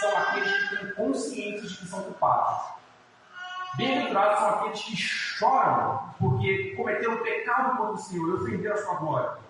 [0.00, 2.70] são aqueles que têm consciência de que são culpados.
[3.76, 8.94] Bem-aventurados são aqueles que choram porque cometeram pecado contra o Senhor e ofenderam a sua
[8.94, 9.49] glória.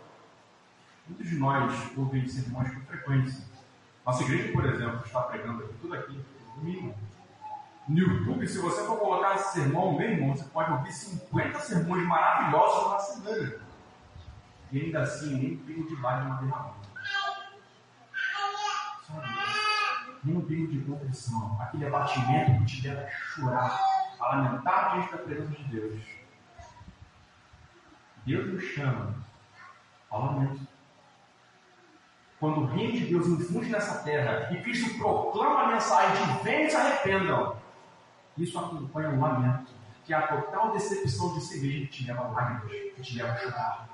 [1.10, 3.44] Muitos de nós ouvem sermões com frequência.
[4.06, 6.94] Nossa igreja, por exemplo, está pregando aqui, tudo aqui, domingo.
[7.88, 12.06] No YouTube, se você for colocar esse sermão, meu irmão, você pode ouvir 50 sermões
[12.06, 13.54] maravilhosos na semana.
[14.70, 16.74] E ainda assim, nem pingo de lágrima derramado.
[20.22, 23.80] Nem brilho de contrição, aquele abatimento que te leva a chorar,
[24.20, 26.02] a lamentar diante da presença de Deus.
[28.24, 29.14] Deus nos chama
[30.08, 30.69] ao lamento.
[32.40, 36.70] Quando o reino de Deus infunde nessa terra e Cristo proclama a mensagem de e
[36.70, 37.54] se arrependam,
[38.38, 39.70] isso acompanha o lamento,
[40.06, 43.18] que é a total decepção de si mesmo que te leva a lágrimas, que te
[43.18, 43.88] leva a chorar.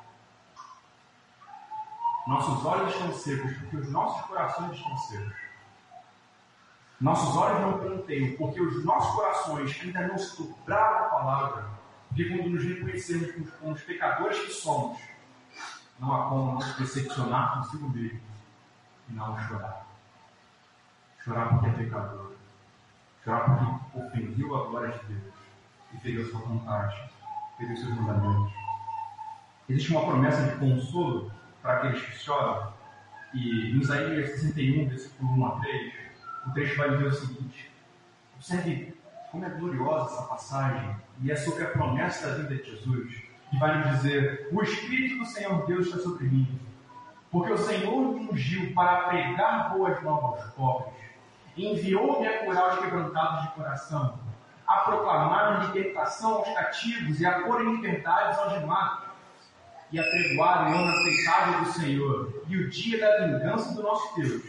[2.29, 5.37] Nossos olhos estão secos porque os nossos corações estão secos.
[7.01, 11.71] Nossos olhos não contêm, porque os nossos corações ainda não se dobraram a palavra.
[12.09, 15.01] Porque quando nos reconhecemos como, os pecadores que somos,
[15.99, 18.36] não há como nos decepcionar consigo mesmo
[19.09, 19.87] não chorar.
[21.23, 22.33] Chorar porque é pecador.
[23.25, 25.35] Chorar porque ofendeu a glória de Deus
[25.95, 27.11] e feriu a sua vontade,
[27.59, 28.53] feriu seus mandamentos.
[29.69, 31.31] Existe uma promessa de consolo
[31.63, 32.73] para aqueles que choram.
[33.35, 35.93] E em Isaías 61, versículo 1 a 3,
[36.47, 37.73] o texto vai dizer o seguinte:
[38.37, 38.97] observe
[39.31, 43.15] como é gloriosa essa passagem e é sobre a promessa da vida de Jesus,
[43.51, 46.61] que vai nos dizer: O Espírito do Senhor Deus está sobre mim,
[47.37, 50.95] porque o Senhor me ungiu para pregar boas novas aos pobres,
[51.55, 54.19] enviou-me a curar os quebrantados de coração,
[54.67, 59.01] a proclamar libertação aos cativos e a pôr em liberdade aos demais
[59.93, 64.19] e a pregoar o ano aceitável do Senhor e o dia da vingança do nosso
[64.19, 64.43] Deus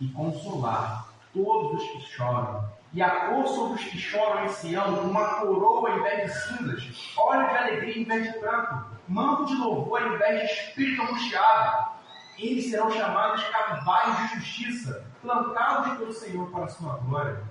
[0.00, 5.24] e consolar todos os que choram, e a cor sobre os que choram em uma
[5.36, 10.00] coroa em vez de cinzas, óleo de alegria em vez de pranto, manto de louvor
[10.00, 11.90] em vez de espírito angustiado.
[12.38, 17.42] Eles serão chamados carvalhos de justiça, plantados pelo Senhor para a sua glória.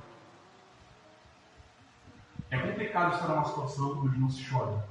[2.49, 4.87] É complicado estar numa situação onde não se chora.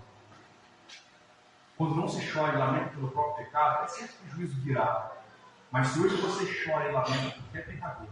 [1.77, 5.13] Quando não se chora e lamenta pelo próprio pecado, é certo que o juízo virá.
[5.71, 8.09] Mas se hoje você chora e lamenta porque é pecador,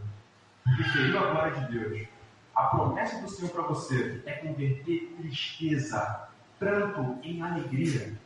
[0.65, 2.09] porque feriu a glória de Deus,
[2.55, 8.19] a promessa do Senhor para você é converter tristeza, pranto em alegria.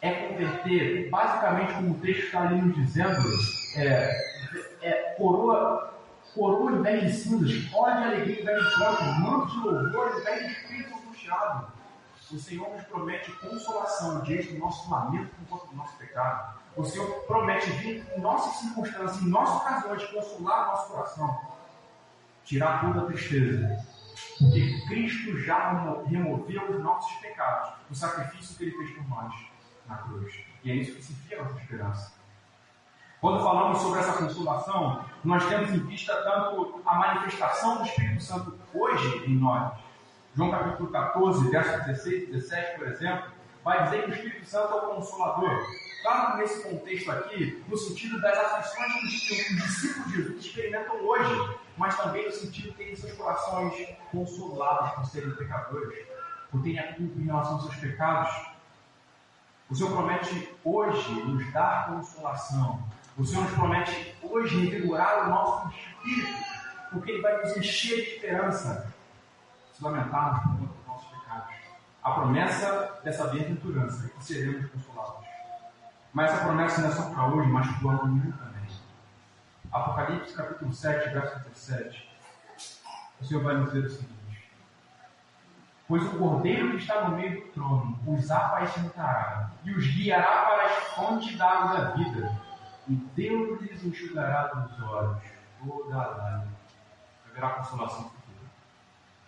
[0.00, 3.20] É converter, basicamente, como o texto está ali nos dizendo,
[3.76, 4.10] é,
[4.80, 5.94] é coroa,
[6.34, 10.18] coroa em vez de cinzas, óleo de alegria em vez de pranto, manto de louvor
[10.18, 11.72] em vez de espírito angustiado.
[12.30, 16.58] O Senhor nos promete consolação diante do nosso lamento por nosso pecado.
[16.76, 21.40] O Senhor promete vir em nossas circunstâncias, em nossas ocasiões, consolar nosso coração,
[22.44, 23.84] tirar toda a tristeza.
[24.38, 29.34] Porque Cristo já removeu os nossos pecados, o sacrifício que Ele fez por nós
[29.88, 30.34] na cruz.
[30.62, 32.12] E é isso que se fia nossa esperança.
[33.20, 38.56] Quando falamos sobre essa consolação, nós temos em vista tanto a manifestação do Espírito Santo
[38.72, 39.72] hoje em nós.
[40.36, 43.32] João capítulo 14, verso 16 e 17, por exemplo,
[43.64, 45.66] vai dizer que o Espírito Santo é o consolador.
[46.02, 48.92] Claro que nesse contexto aqui, no sentido das aflições
[49.26, 53.88] que os discípulos de Jesus experimentam hoje, mas também no sentido de terem seus corações
[54.12, 56.06] consolados por serem pecadores,
[56.52, 58.57] por terem a culpa em relação aos seus pecados.
[59.70, 62.82] O Senhor promete hoje nos dar consolação.
[63.16, 66.44] O Senhor nos promete hoje revigorar o nosso espírito,
[66.90, 68.94] porque Ele vai nos encher de esperança,
[69.74, 71.54] se lamentarmos por conta dos nossos pecados.
[72.02, 75.26] A promessa dessa bem-aventurança é que seremos consolados.
[76.14, 78.48] Mas essa promessa não é só para hoje, mas para o ano também.
[79.70, 82.08] Apocalipse capítulo 7, verso 17.
[83.20, 84.17] O Senhor vai nos dizer o seguinte:
[85.88, 90.66] Pois o cordeiro que está no meio do trono os apacentará e os guiará para
[90.66, 92.30] as fontes da água da vida,
[92.86, 95.22] e Deus lhes enxugará dos olhos
[95.58, 96.58] toda a lágrima.
[97.30, 98.50] Haverá consolação futura.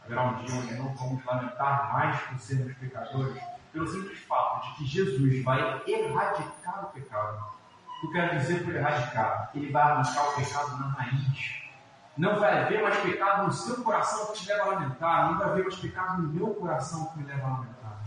[0.05, 3.43] Haverá um dia onde não vamos lamentar mais por sermos pecadores,
[3.73, 7.43] pelo simples fato de que Jesus vai erradicar o pecado.
[8.03, 9.51] O eu quero dizer por erradicar?
[9.55, 11.70] Ele vai arrancar o pecado na raiz.
[12.21, 15.31] Não vai haver mais pecado no seu coração que te leva a lamentar.
[15.31, 17.99] Não vai haver mais pecado no meu coração que me leva a lamentar.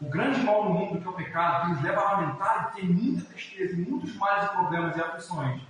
[0.00, 2.76] O grande mal no mundo que é o pecado, que nos leva a lamentar e
[2.76, 5.62] ter muita tristeza, e muitos males e problemas e aflições,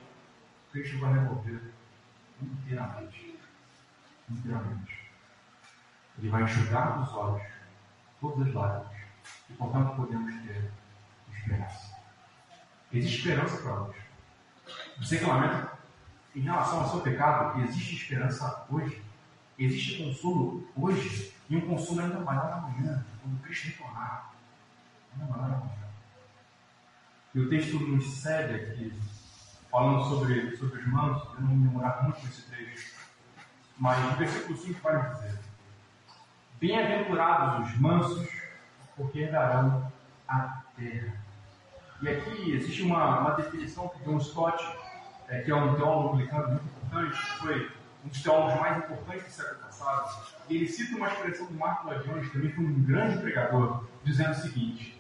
[0.70, 1.72] Cristo vai resolver
[2.40, 3.40] inteiramente.
[4.31, 5.11] Inteiramente.
[6.18, 7.42] Ele vai enxugar dos olhos
[8.20, 8.96] todas as lágrimas.
[9.50, 10.70] E portanto podemos ter
[11.33, 11.96] esperança.
[12.92, 13.96] Existe esperança para nós.
[14.98, 15.77] Você que lamenta
[16.38, 19.03] em relação ao seu pecado, existe esperança hoje.
[19.59, 21.35] Existe consolo hoje.
[21.51, 24.33] E um consolo ainda maior amanhã, quando Cristo retornar.
[25.12, 25.88] Ainda maior amanhã.
[27.35, 28.92] E o texto nos segue aqui,
[29.68, 31.29] falando sobre, sobre os mansos.
[31.35, 32.94] Eu não vou demorar muito nesse trecho.
[33.77, 35.38] Mas o versículo 5 vai dizer:
[36.61, 38.29] Bem-aventurados os mansos,
[38.96, 39.92] porque herdarão
[40.29, 41.14] a terra.
[42.01, 44.64] E aqui existe uma, uma definição que John Stott,
[45.28, 47.70] é, que é um teólogo anglicano muito importante, foi
[48.04, 52.08] um dos teólogos mais importantes do século passado, ele cita uma expressão do Marco Lloyd
[52.08, 54.98] Jones, também foi um grande pregador, dizendo o seguinte: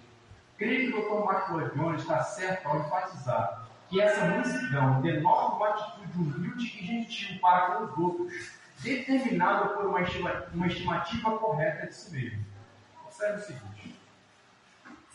[0.58, 1.24] Creio que o Dr.
[1.24, 7.38] Marco Lloyd está certo ao enfatizar que essa mansidão denota uma atitude humilde e gentil
[7.40, 12.44] para com os outros, determinada por uma, estima, uma estimativa correta de si mesmo.
[13.04, 14.00] Observe o seguinte: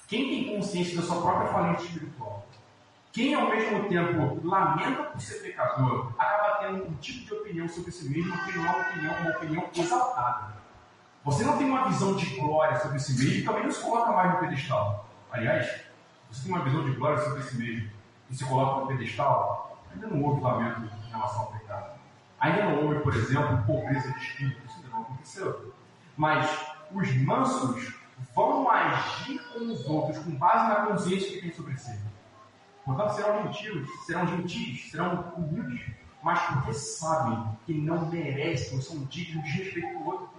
[0.08, 2.48] quem tem consciência da sua própria falência espiritual,
[3.14, 7.92] quem ao mesmo tempo lamenta por ser pecador, acaba tendo um tipo de opinião sobre
[7.92, 10.54] si mesmo que não é uma opinião, uma opinião exaltada.
[11.24, 14.12] Você não tem uma visão de glória sobre si mesmo e também não se coloca
[14.12, 15.08] mais no pedestal.
[15.32, 15.84] Aliás,
[16.30, 17.90] você tem uma visão de glória sobre si mesmo
[18.32, 22.00] e se coloca no pedestal, ainda não houve lamento em relação ao pecado.
[22.40, 25.74] Ainda não houve, por exemplo, pobreza de espírito, isso ainda não aconteceu.
[26.18, 26.50] Mas
[26.92, 27.94] os mansos
[28.34, 32.13] vão agir com os outros com base na consciência que tem sobre si.
[32.86, 39.44] Portanto, serão gentios, serão gentis, serão humildes, mas porque sabem que não merecem são dignos
[39.46, 40.30] de respeito do outro.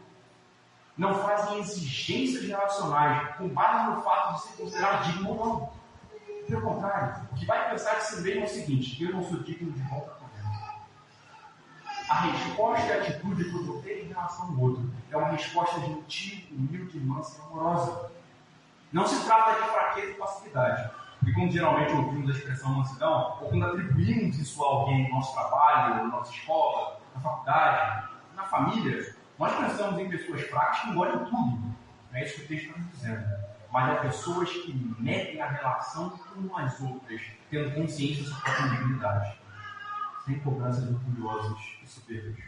[0.96, 5.84] Não fazem exigências relacionais com base no fato de se considerar digno ou não.
[6.46, 9.42] Pelo contrário, o que vai pensar de si mesmo é o seguinte: eu não sou
[9.42, 10.24] digno de volta
[12.08, 15.80] a resposta e a atitude que eu tenho em relação ao outro é uma resposta
[15.80, 18.10] gentil, humilde, mansa e amorosa.
[18.92, 20.90] Não se trata de fraqueza e passividade.
[21.26, 25.34] E como geralmente ouvimos a expressão mansidão, ou quando atribuímos isso a alguém no nosso
[25.34, 31.18] trabalho, na nossa escola, na faculdade, na família, nós pensamos em pessoas fracas que engolem
[31.24, 31.74] tudo.
[32.12, 33.24] É isso que o texto está nos dizendo.
[33.72, 38.70] Mas é pessoas que medem a relação com as outras, tendo consciência da sua própria
[38.70, 39.44] dignidade
[40.24, 42.42] sem cobranças orgulhosas e soberbas.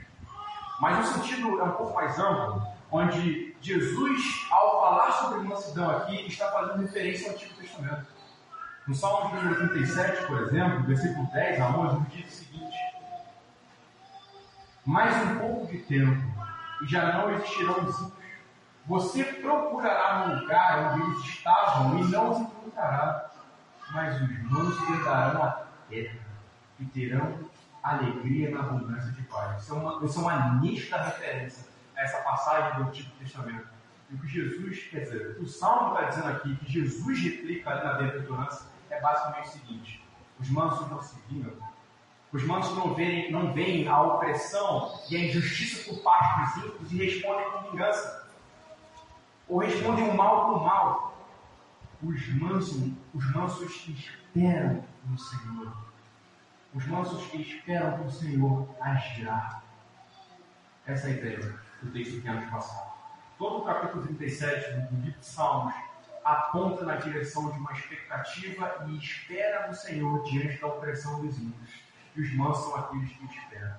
[0.80, 6.26] Mas o sentido é um pouco mais amplo, onde Jesus, ao falar sobre mansidão aqui,
[6.26, 8.06] está fazendo referência ao Antigo Testamento.
[8.86, 12.76] No Salmo de número 37, por exemplo, versículo 10 a 11, diz o seguinte:
[14.84, 16.22] Mais um pouco de tempo,
[16.80, 18.12] e já não existirão os ímpios,
[18.86, 23.28] Você procurará no lugar onde eles estavam e não os encontrará,
[23.90, 26.18] mas os mansos herdarão a terra
[26.78, 27.40] e terão
[27.82, 29.64] alegria na abundância de paz.
[29.64, 33.66] Isso é uma, isso é uma nítida referência a essa passagem do Antigo Testamento.
[34.08, 37.84] E o que Jesus, quer dizer, o Salmo está dizendo aqui, que Jesus replica ali
[37.84, 40.04] na bem-aventurança, é basicamente o seguinte:
[40.38, 41.54] os mansos não se vingam,
[42.32, 46.92] os mansos não veem, não veem a opressão e a injustiça por parte dos ímpios
[46.92, 48.28] e respondem com vingança,
[49.48, 51.16] ou respondem o mal com mal.
[52.02, 55.76] Os mansos, os mansos esperam no Senhor.
[56.74, 59.62] Os mansos esperam que o Senhor agirá.
[60.86, 62.92] Essa é a ideia do texto que nos passado.
[63.38, 65.74] Todo o capítulo 37 do livro de Salmos
[66.26, 71.70] aponta na direção de uma expectativa e espera no Senhor diante da opressão dos ímpios.
[72.16, 73.76] E os mansos são aqueles que esperam.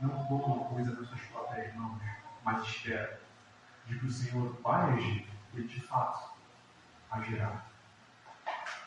[0.00, 2.02] Não tomam coisa nas suas próprias mãos,
[2.44, 3.16] mas esperam
[3.86, 6.32] de que o Senhor vai agir e de fato
[7.08, 7.62] agirá.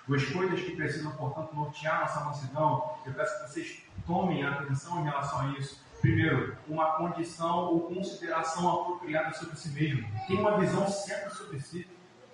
[0.05, 2.97] Duas coisas que precisam, portanto, nortear nossa mansidão.
[3.05, 5.81] Eu peço que vocês tomem atenção em relação a isso.
[6.01, 10.07] Primeiro, uma condição ou consideração apropriada sobre si mesmo.
[10.27, 11.87] Tem uma visão certa sobre si.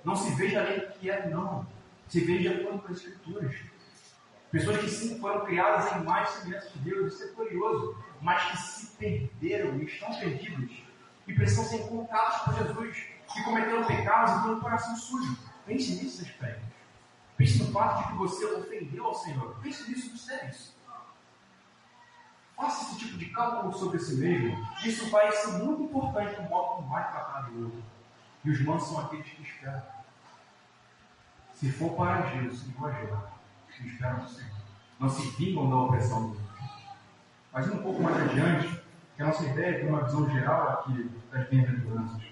[0.03, 1.65] Não se veja além do que é, não.
[2.07, 3.55] Se veja como as Escrituras.
[4.51, 8.57] Pessoas que sim foram criadas em mais semelhança de Deus, isso é curioso, mas que
[8.57, 10.83] se perderam e estão perdidos
[11.25, 12.97] e precisam ser encontrados por Jesus,
[13.33, 15.37] que cometeram pecados e têm um coração sujo.
[15.65, 16.67] Pense nesses aspectos.
[17.37, 19.55] Pense no fato de que você ofendeu ao Senhor.
[19.61, 20.75] Pense nisso dos séries.
[22.57, 24.67] Faça esse tipo de cálculo sobre si mesmo.
[24.85, 27.83] Isso vai ser muito importante no modo como vai tratar o outro.
[28.43, 29.83] E os manos são aqueles que esperam.
[31.53, 33.31] Se for para agir, o Senhor agirá.
[33.75, 34.51] Que esperam no Senhor.
[34.99, 36.41] Não se vingam da opressão do.
[37.53, 38.81] Mas um pouco mais adiante,
[39.15, 42.23] que a nossa ideia tem uma visão geral aqui das bem-aventuranças.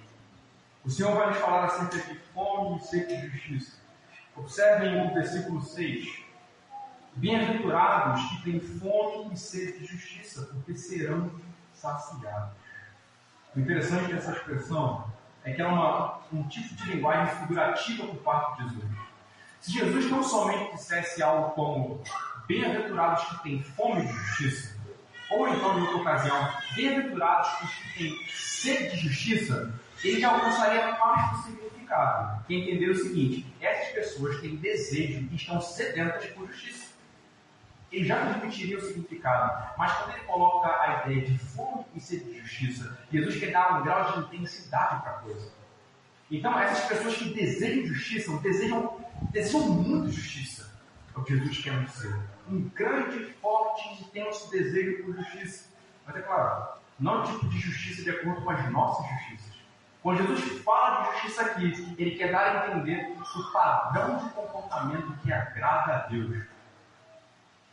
[0.83, 3.77] O Senhor vai nos falar acerca de fome e sede de justiça.
[4.35, 6.23] Observem o versículo 6.
[7.15, 11.29] Bem-aventurados que têm fome e sede de justiça, porque serão
[11.73, 12.53] saciados.
[13.55, 15.11] O interessante dessa expressão
[15.49, 18.91] é que ela é uma, um tipo de linguagem figurativa por parte de Jesus.
[19.59, 22.03] Se Jesus não somente dissesse algo como
[22.47, 24.79] bem-aventurados que têm fome de justiça,
[25.29, 31.35] ou então, em outra ocasião, bem-aventurados que têm sede de justiça, ele já alcançaria parte
[31.35, 36.88] do significado, que entender o seguinte: essas pessoas têm desejo e estão sedentas por justiça.
[37.91, 42.25] Ele já transmitiria o significado, mas quando ele coloca a ideia de fome e sede
[42.25, 45.51] de justiça, Jesus quer dar um grau de intensidade para a coisa.
[46.29, 48.99] Então, essas pessoas que desejam justiça, desejam,
[49.31, 50.71] desejam muito justiça,
[51.15, 52.15] é o que Jesus quer dizer.
[52.47, 55.69] Um grande, forte e intenso desejo por justiça.
[56.05, 56.67] Mas é claro,
[56.99, 59.59] não é tipo de justiça de acordo com as nossas justiças.
[60.03, 65.17] Quando Jesus fala de justiça aqui, ele quer dar a entender o padrão de comportamento
[65.21, 66.43] que agrada a Deus.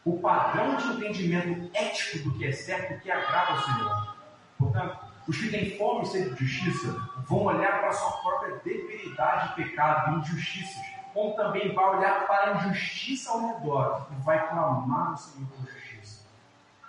[0.07, 4.17] O padrão de entendimento ético do que é certo que agrada ao Senhor.
[4.57, 6.93] Portanto, os que têm fome e sede de justiça
[7.29, 12.53] vão olhar para a sua própria debilidade, pecado e injustiças, como também vai olhar para
[12.53, 16.25] a injustiça ao redor e vai clamar ao Senhor por justiça.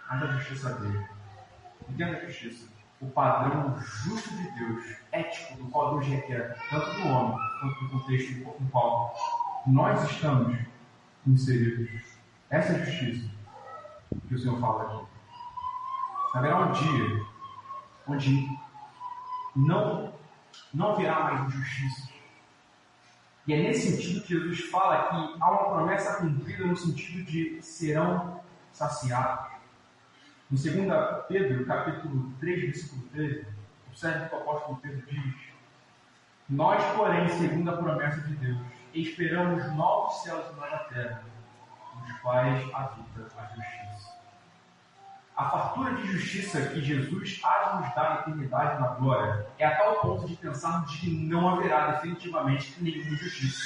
[0.10, 1.06] Mas a justiça dele.
[1.90, 7.08] Entenda a justiça o padrão justo de Deus, ético, do qual Deus requer, tanto do
[7.08, 9.16] homem quanto do contexto no qual
[9.68, 10.58] nós estamos
[11.26, 12.07] inseridos.
[12.50, 13.30] Essa é a justiça
[14.28, 15.06] que o Senhor fala aqui.
[16.34, 17.26] Haverá um dia
[18.08, 18.48] onde
[19.56, 20.14] não,
[20.74, 22.10] não haverá mais injustiça.
[23.48, 27.62] E é nesse sentido que Jesus fala que há uma promessa cumprida no sentido de
[27.62, 29.52] serão saciados.
[30.52, 33.46] Em 2 Pedro, capítulo 3, versículo 13,
[33.88, 35.36] observe que o apóstolo Pedro diz.
[36.50, 38.58] Nós, porém, segundo a promessa de Deus,
[38.94, 41.24] esperamos novos céus e nova terra,
[42.08, 44.18] nos quais habita a justiça.
[45.36, 49.66] A fartura de justiça que Jesus há de nos dar na eternidade na glória é
[49.66, 53.62] a tal ponto de pensarmos que não haverá definitivamente nenhuma injustiça.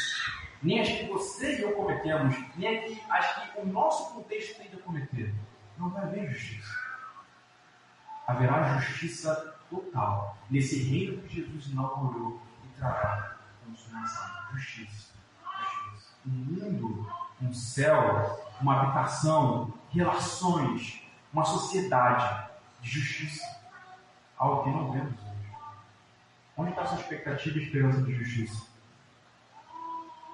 [0.62, 4.78] Nem as que você e eu cometemos, nem as que o nosso contexto tem de
[4.78, 5.34] cometer
[5.82, 6.74] não vai haver justiça.
[8.28, 14.30] Haverá justiça total nesse reino que Jesus inaugurou e trará consumação.
[14.54, 15.14] Justiça.
[15.60, 16.14] justiça.
[16.28, 17.12] Um mundo,
[17.42, 21.02] um céu, uma habitação, relações,
[21.34, 22.50] uma sociedade
[22.82, 23.44] de justiça.
[24.38, 25.52] Algo que não vemos hoje.
[26.58, 28.68] Onde está a sua expectativa e esperança de justiça?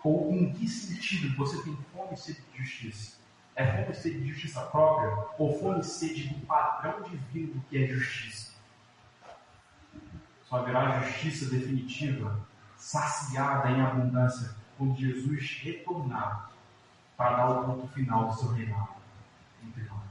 [0.04, 3.18] Ou em que sentido você tem fome e sede de justiça?
[3.56, 7.62] É fome e sede de justiça própria ou fome e sede do padrão divino do
[7.62, 8.54] que é justiça?
[10.46, 12.40] Só haverá justiça definitiva,
[12.78, 16.52] saciada em abundância, quando Jesus retornar
[17.18, 18.90] para dar o ponto final do seu reinado
[19.64, 20.04] entre nós.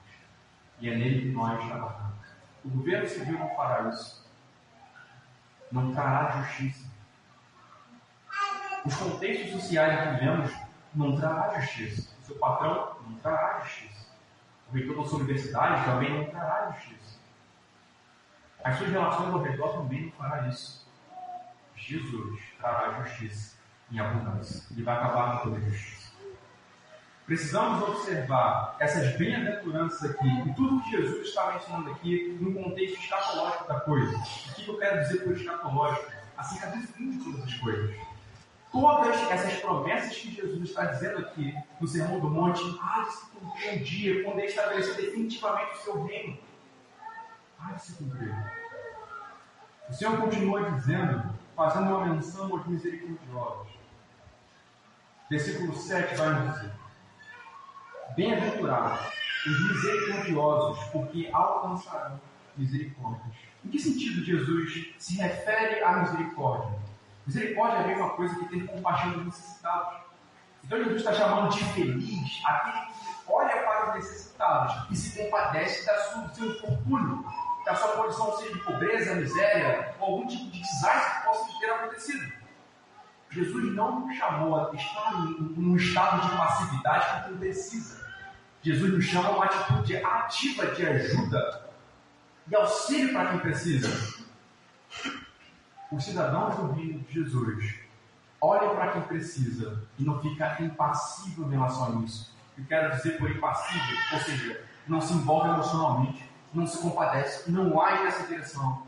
[0.81, 2.27] E é nele que nós aguardamos.
[2.65, 4.27] O governo civil não fará isso.
[5.71, 6.91] Não trará justiça.
[8.85, 10.53] Os contextos sociais que vivemos
[10.95, 12.11] não trará justiça.
[12.23, 14.07] O seu patrão não trará justiça.
[14.69, 17.19] O reitor da sua universidade também não trará justiça.
[18.65, 20.85] As suas relações ao redor também não fará isso.
[21.77, 23.57] Jesus trará justiça
[23.93, 24.67] em abundância.
[24.73, 25.96] Ele vai acabar com toda justiça.
[27.27, 33.67] Precisamos observar essas bem-aventuranças aqui e tudo que Jesus está ensinando aqui no contexto escatológico
[33.67, 34.17] da coisa.
[34.17, 36.13] O que eu quero dizer por escatológico?
[36.37, 37.97] Acerca do fim de todas as coisas.
[38.71, 43.27] Todas essas promessas que Jesus está dizendo aqui no Sermão do Monte, há de se
[43.31, 46.39] cumprir um dia, quando ele estabelecer definitivamente o seu reino.
[47.59, 48.33] Há de se cumprir.
[49.89, 53.73] O Senhor continua dizendo, fazendo uma menção aos misericordiosos.
[55.29, 56.86] Versículo 7 vai nos dizer.
[58.17, 58.99] Bem-aventurados
[59.47, 62.19] os misericordiosos, porque alcançarão
[62.57, 63.37] misericórdias.
[63.63, 66.79] Em que sentido Jesus se refere à misericórdia?
[67.27, 70.01] Misericórdia é a mesma coisa que ter compaixão dos necessitados.
[70.65, 72.93] Então Jesus está chamando de feliz aquele que
[73.29, 77.25] olha para os necessitados e se compadece da sua, do seu infortúnio,
[77.67, 81.71] da sua condição seja de pobreza, miséria ou algum tipo de desastre que possa ter
[81.71, 82.33] acontecido.
[83.31, 88.06] Jesus não chamou a estar num estado de passividade que não precisa.
[88.67, 91.71] Jesus nos chama a uma atitude ativa de ajuda
[92.49, 94.25] e auxílio para quem precisa.
[95.93, 97.77] Os cidadãos do reino de Jesus
[98.41, 102.35] olham para quem precisa e não fica impassível em relação a isso.
[102.59, 107.81] Eu quero dizer por impassível, ou seja, não se envolve emocionalmente, não se compadece, não
[107.81, 108.85] age nessa direção.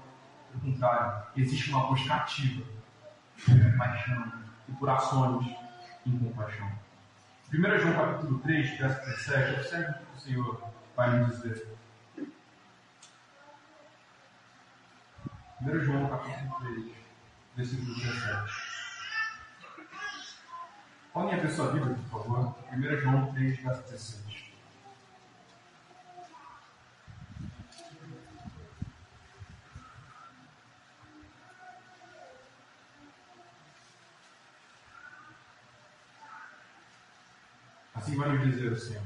[0.51, 2.65] Pelo contrário, existe uma busca ativa
[3.45, 4.33] por compaixão
[4.69, 5.47] e por ações
[6.05, 6.69] em compaixão.
[7.51, 10.63] 1 João capítulo 3, verso 17, observe o que o Senhor
[10.95, 11.67] vai nos dizer.
[15.63, 16.93] 1 João capítulo 3,
[17.57, 18.53] versículo 17.
[21.15, 22.55] Podem abrir sua Bíblia, por favor.
[22.71, 24.28] 1 João 3, verso 17.
[38.09, 39.03] Assim vai nos dizer o Senhor.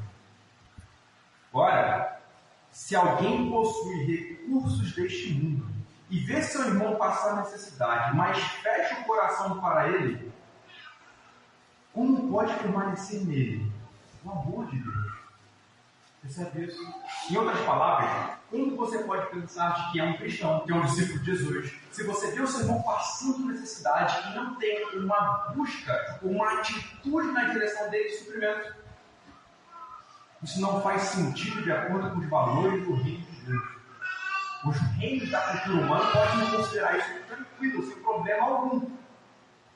[1.52, 2.20] Ora,
[2.70, 5.68] se alguém possui recursos deste mundo
[6.08, 10.32] e vê seu irmão passar necessidade, mas fecha o coração para ele,
[11.92, 13.72] como pode permanecer nele
[14.24, 15.12] o amor de Deus?
[16.22, 16.80] Percebe isso?
[17.28, 21.18] Em outras palavras, como você pode pensar que é um cristão, que é um discípulo
[21.18, 26.20] de Jesus, se você vê o seu irmão passando necessidade e não tem uma busca,
[26.22, 28.81] uma atitude na direção dele de suprimento?
[30.42, 33.62] Isso não faz sentido de acordo com os valores do reino de Deus.
[34.64, 38.80] Os reinos da cultura humana podem considerar isso tranquilo, sem problema algum.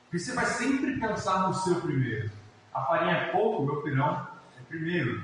[0.03, 2.31] Porque você vai sempre pensar no seu primeiro.
[2.73, 5.21] A farinha é pouco, meu pirão é primeiro.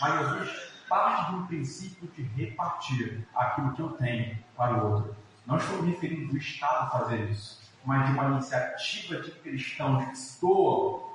[0.00, 5.16] Mas Jesus parte de um princípio de repartir aquilo que eu tenho para o outro.
[5.46, 10.40] Não estou me referindo do Estado fazer isso, mas de uma iniciativa de cristãos que
[10.40, 11.10] doam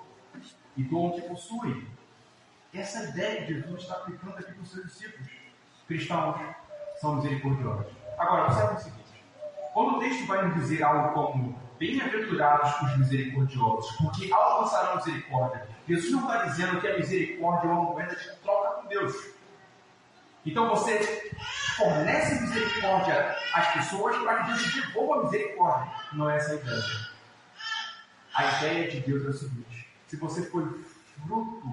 [0.77, 1.85] e doam o que possuem.
[2.75, 5.27] Essa ideia que Jesus está aplicando aqui com os seus discípulos.
[5.87, 6.37] Cristãos
[6.99, 7.85] são misericordiosos.
[8.17, 9.23] Agora, observe o seguinte:
[9.73, 16.11] quando o texto vai nos dizer algo como bem-aventurados os misericordiosos, porque alcançarão misericórdia, Jesus
[16.11, 19.13] não está dizendo que a misericórdia é uma moeda de troca com Deus.
[20.45, 21.31] Então você
[21.77, 25.91] fornece misericórdia às pessoas para que Deus te devolva a misericórdia.
[26.13, 26.83] Não é essa a ideia.
[28.33, 30.63] A ideia de Deus é o seguinte: se você foi
[31.25, 31.71] fruto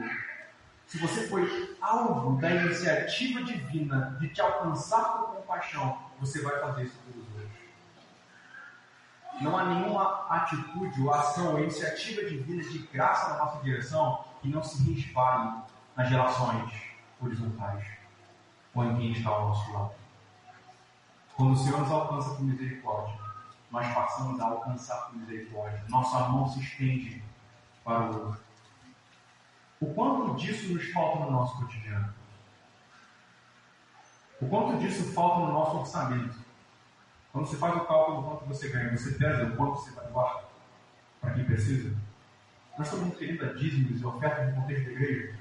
[0.87, 6.85] se você foi alvo da iniciativa divina de te alcançar com compaixão, você vai fazer
[6.85, 7.53] isso pelos outros.
[9.41, 14.49] Não há nenhuma atitude ou ação ou iniciativa divina de graça na nossa direção que
[14.49, 15.62] não se resvale
[15.97, 16.72] nas relações
[17.20, 18.03] horizontais
[18.80, 19.93] em quem está ao nosso lado.
[21.37, 23.18] Quando o Senhor nos alcança com misericórdia,
[23.70, 25.85] nós passamos a alcançar com misericórdia.
[25.89, 27.22] Nossa mão se estende
[27.85, 28.41] para o outro.
[29.83, 32.14] O quanto disso nos falta no nosso cotidiano?
[34.41, 36.39] O quanto disso falta no nosso orçamento?
[37.33, 40.07] Quando você faz o cálculo do quanto você ganha, você pesa o quanto você vai
[40.07, 40.45] doar
[41.20, 41.97] para quem precisa?
[42.78, 45.37] Nós estamos referindo a dízimos e ofertas no contexto da igreja,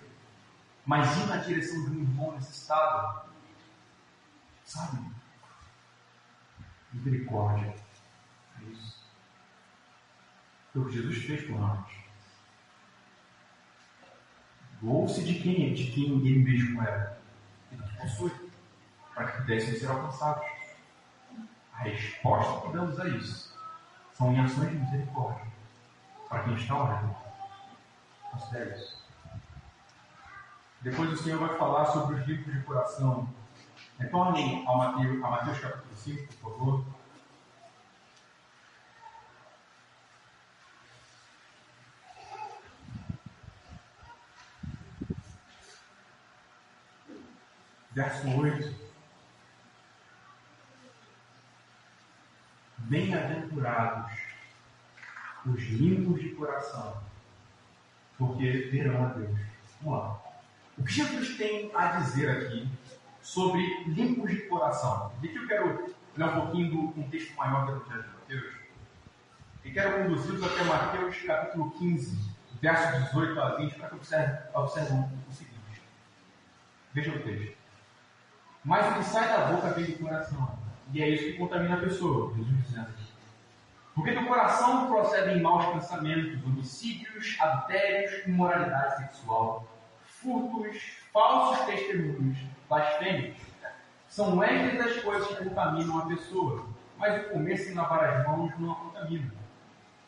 [0.87, 2.35] mas ir na direção de um irmão
[8.59, 9.05] É isso.
[10.73, 12.00] Foi o que Jesus fez por nós.
[14.81, 15.73] Doou-se de quem?
[15.73, 17.19] De quem ele mesmo era.
[17.71, 18.31] Ele nos possui.
[19.13, 20.43] Para que pudessem ser alcançados.
[21.73, 23.55] A resposta que damos a isso
[24.13, 25.45] são em ações de misericórdia.
[26.27, 27.15] Para quem está orando.
[28.31, 29.01] Considere isso.
[30.81, 33.29] Depois o Senhor vai falar sobre os livros de coração.
[33.99, 36.85] Retornem ao Mateus, a Mateus capítulo 5, por favor.
[47.93, 48.81] Verso 8.
[52.77, 54.11] Bem-aventurados
[55.45, 57.01] os limpos de coração,
[58.17, 59.39] porque verão a Deus.
[59.81, 60.21] Vamos lá.
[60.77, 62.69] O que Jesus tem a dizer aqui
[63.21, 65.11] sobre limpos de coração?
[65.19, 68.55] De que eu quero ler um pouquinho do contexto maior do Evangelho de Mateus.
[69.63, 72.31] E quero conduzi-los até Mateus capítulo 15,
[72.61, 74.93] versos 18 a 20, para que observe, observe
[75.29, 75.81] o seguinte.
[76.93, 77.60] Veja o texto.
[78.63, 80.51] Mas o que sai da boca vem do coração.
[80.93, 83.01] E é isso que contamina a pessoa, Jesus dizendo.
[83.95, 89.67] Porque do coração procedem maus pensamentos, homicídios, adultérios, imoralidade sexual,
[90.05, 90.77] furtos,
[91.11, 92.37] falsos testemunhos,
[92.69, 93.37] blasfêmios.
[94.07, 96.65] São estas as coisas que contaminam a pessoa,
[96.97, 99.31] mas o comer sem lavar as mãos não a contamina.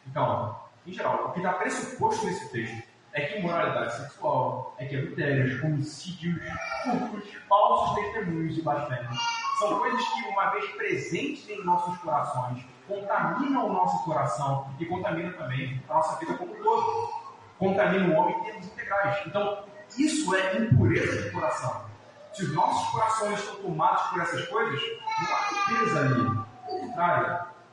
[0.08, 4.98] Então, em geral, o que está pressuposto nesse texto é que imoralidade sexual, é que
[4.98, 6.42] adultérios, homicídios,
[6.84, 9.18] furtos, falsos testemunhos e blasfêmios
[9.60, 15.32] são coisas que, uma vez presentes em nossos corações, contaminam o nosso coração e contaminam
[15.34, 17.14] também a nossa vida como um todo.
[17.60, 19.26] Contaminam o homem em termos integrais.
[19.28, 19.64] Então,
[19.98, 21.86] isso é impureza de coração.
[22.34, 24.82] Se os nossos corações estão tomados por essas coisas,
[25.22, 26.28] não há limpeza ali.
[26.68, 27.28] Ao contrário,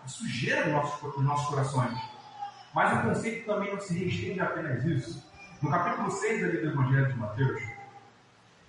[0.05, 1.99] a sujeira dos nossos, dos nossos corações.
[2.74, 5.30] Mas o conceito também não se restringe a apenas isso.
[5.63, 7.63] No capítulo 6 ali do Evangelho de Mateus,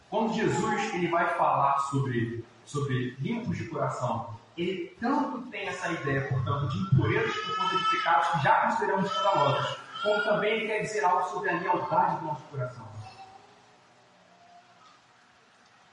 [0.10, 6.28] quando Jesus ele vai falar sobre, sobre limpos de coração, ele tanto tem essa ideia,
[6.28, 10.82] portanto, de impurezas por conta de pecados que já consideramos escandalosos, como também ele quer
[10.82, 12.92] dizer algo sobre a lealdade do nosso coração.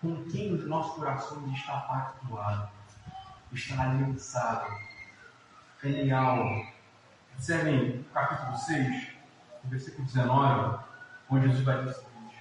[0.00, 2.70] Com quem os nossos corações está pactuado,
[3.52, 4.66] está aliançado,
[5.84, 6.66] é leal.
[7.34, 9.08] Observem o capítulo 6,
[9.64, 10.87] versículo 19,
[11.30, 12.36] onde Jesus vai dizer o seguinte: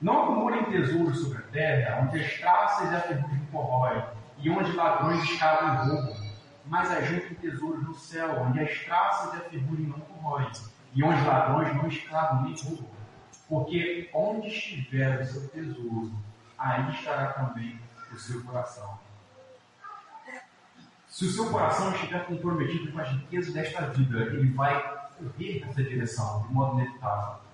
[0.00, 4.04] Não acumulem tesouros sobre a terra, onde as traças e a ferrugem corroem,
[4.38, 6.16] e onde ladrões escavam e roubam,
[6.66, 10.50] mas ajuntem tesouros no céu, onde as traças e a ferrugem não corroem,
[10.94, 12.96] e onde ladrões não escavam nem roubam.
[13.48, 16.12] Porque onde estiver o seu tesouro,
[16.58, 17.78] aí estará também
[18.12, 18.98] o seu coração.
[21.08, 24.82] Se o seu coração estiver comprometido com as riquezas desta vida, ele vai
[25.16, 27.45] correr nessa direção, de modo inevitável.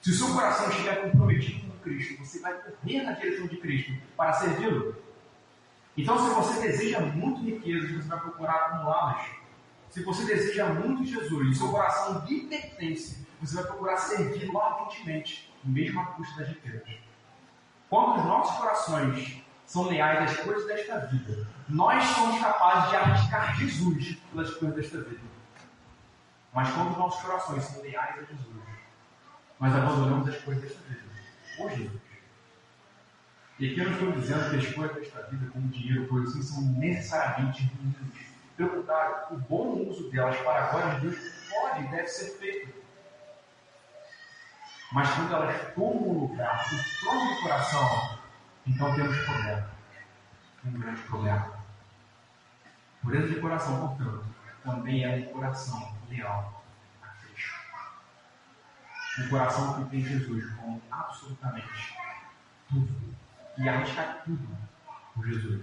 [0.00, 3.92] Se o seu coração estiver comprometido com Cristo, você vai correr na direção de Cristo
[4.16, 4.96] para servi-lo.
[5.96, 9.26] Então, se você deseja muito riquezas, você vai procurar acumulá-las.
[9.90, 15.52] Se você deseja muito Jesus e seu coração lhe pertence, você vai procurar servi-lo ardentemente,
[15.64, 16.98] mesmo à custa das riquezas.
[17.90, 23.58] Quando os nossos corações são leais às coisas desta vida, nós somos capazes de arriscar
[23.58, 25.28] Jesus pelas coisas desta vida.
[26.54, 28.57] Mas quando os nossos corações são leais a Jesus,
[29.60, 31.08] nós abandonamos as coisas desta vida.
[31.76, 32.00] Jesus.
[33.58, 36.42] E aqui eu não estou dizendo que as coisas desta vida, como dinheiro, coisas assim,
[36.42, 38.28] são necessariamente ruins.
[38.56, 41.18] Pelo contrário, o bom uso delas para a glória de Deus
[41.50, 42.78] pode e deve ser feito.
[44.92, 48.18] Mas quando elas tomam lugar do coração,
[48.66, 49.70] então temos problema.
[50.64, 51.58] Um grande problema.
[53.02, 54.24] Pureza de coração, portanto,
[54.64, 56.57] também é um coração leal.
[59.20, 61.94] Um coração que tem Jesus como absolutamente
[62.68, 62.94] tudo.
[63.56, 64.48] E arriscar tudo
[65.14, 65.62] por Jesus.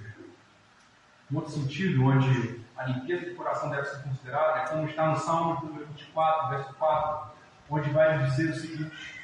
[1.31, 5.19] Um outro sentido, onde a limpeza do coração deve ser considerada, é como está no
[5.19, 7.31] Salmo número 24, verso 4,
[7.69, 9.21] onde vai dizer o seguinte: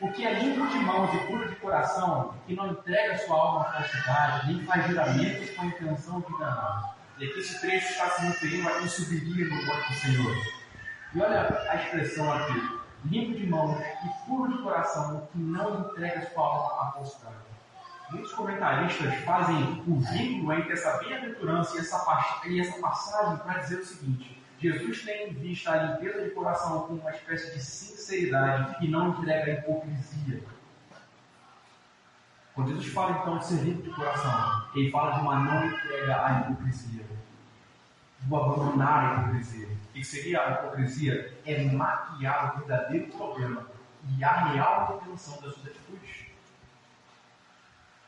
[0.00, 3.62] O que é limpo de mãos e puro de coração, que não entrega sua alma
[3.62, 6.96] à falsidade, nem faz juramentos com a intenção de enganar.
[7.18, 10.36] E aqui esse trecho está se referindo a quem subiria no corpo do Senhor.
[11.14, 16.30] E olha a expressão aqui: limpo de mãos e puro de coração, que não entrega
[16.30, 17.36] sua alma à falsidade.
[18.10, 23.76] Muitos comentaristas fazem o vínculo entre essa bem-aventurança e essa, e essa passagem para dizer
[23.76, 28.84] o seguinte: Jesus tem em vista a limpeza de coração como uma espécie de sinceridade
[28.84, 30.42] e não entrega a hipocrisia.
[32.54, 36.26] Quando Jesus fala então de ser limpo de coração, ele fala de uma não entrega
[36.26, 37.09] à hipocrisia.
[38.22, 39.68] Do abandonar a hipocrisia.
[39.68, 41.38] O que seria a hipocrisia?
[41.44, 43.66] É maquiar o verdadeiro problema
[44.16, 46.26] e a real intenção das suas atitudes.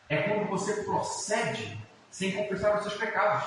[0.09, 1.79] É quando você procede
[2.11, 3.45] sem confessar os seus pecados.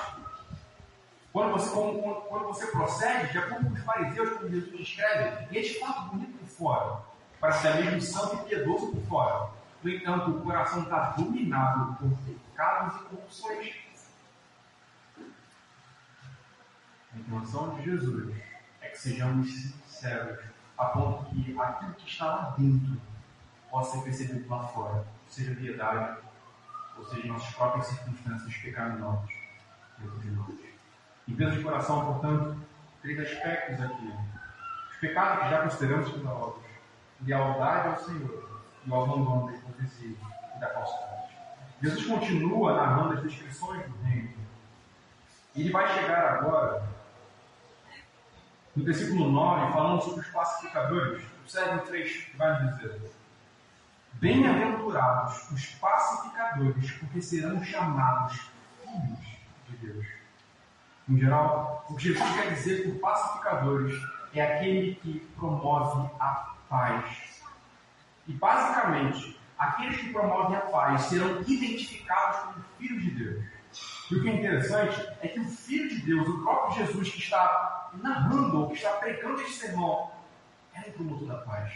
[1.32, 1.98] Quando você, quando,
[2.28, 6.48] quando você procede, de acordo com os fariseus, como Jesus descreve, e é bonito por
[6.48, 7.02] fora,
[7.38, 9.50] para ser mesmo santo e piedoso por fora.
[9.82, 13.85] No entanto, o coração está dominado por pecados e corrupções.
[17.16, 18.36] A intenção de Jesus
[18.82, 20.38] é que sejamos sinceros,
[20.76, 23.00] a ponto que aquilo que está lá dentro
[23.70, 26.18] possa ser percebido lá fora, seja piedade,
[26.98, 29.30] ou seja, nossas próprias circunstâncias pecaminosas
[29.98, 30.54] dentro de nós.
[31.26, 32.56] Limpeza de coração, portanto,
[33.00, 34.12] três aspectos aqui.
[34.90, 36.62] Os pecados que já consideramos escandalosos,
[37.22, 40.16] lealdade ao Senhor e o abandono da hipocrisia
[40.56, 41.34] e da falsidade.
[41.82, 44.34] Jesus continua narrando as descrições do reino.
[45.54, 46.95] E ele vai chegar agora,
[48.76, 51.24] no versículo 9, falando sobre os pacificadores.
[51.40, 53.00] Observe o trecho que vai dizer.
[54.14, 58.38] Bem-aventurados os pacificadores, porque serão chamados
[58.82, 60.06] filhos de Deus.
[61.08, 63.94] Em geral, o que Jesus quer dizer por pacificadores
[64.34, 67.42] é aquele que promove a paz.
[68.26, 73.35] E basicamente, aqueles que promovem a paz serão identificados como filhos de Deus.
[74.10, 77.18] E o que é interessante é que o Filho de Deus, o próprio Jesus que
[77.18, 80.10] está narrando ou que está pregando este sermão,
[80.74, 81.72] é o promotor da paz.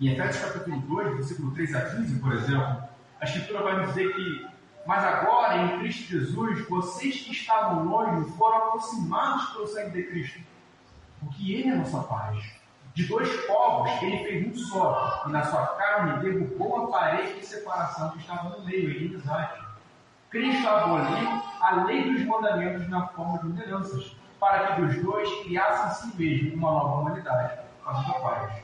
[0.00, 2.82] Em Efésios capítulo 2, versículo 3 a 15, por exemplo,
[3.20, 4.48] a Escritura vai dizer que,
[4.86, 10.40] mas agora em Cristo Jesus, vocês que estavam longe foram aproximados pelo sangue de Cristo,
[11.20, 12.62] porque Ele é a nossa paz.
[12.94, 17.46] De dois povos, Ele fez um só, e na sua carne derrubou a parede de
[17.46, 19.61] separação que estava no meio, em inimizade.
[20.32, 26.08] Cristo aboliu a lei dos mandamentos na forma de ordenanças, para que dos dois criassem
[26.08, 28.62] em si mesmo uma nova humanidade, fazendo a paz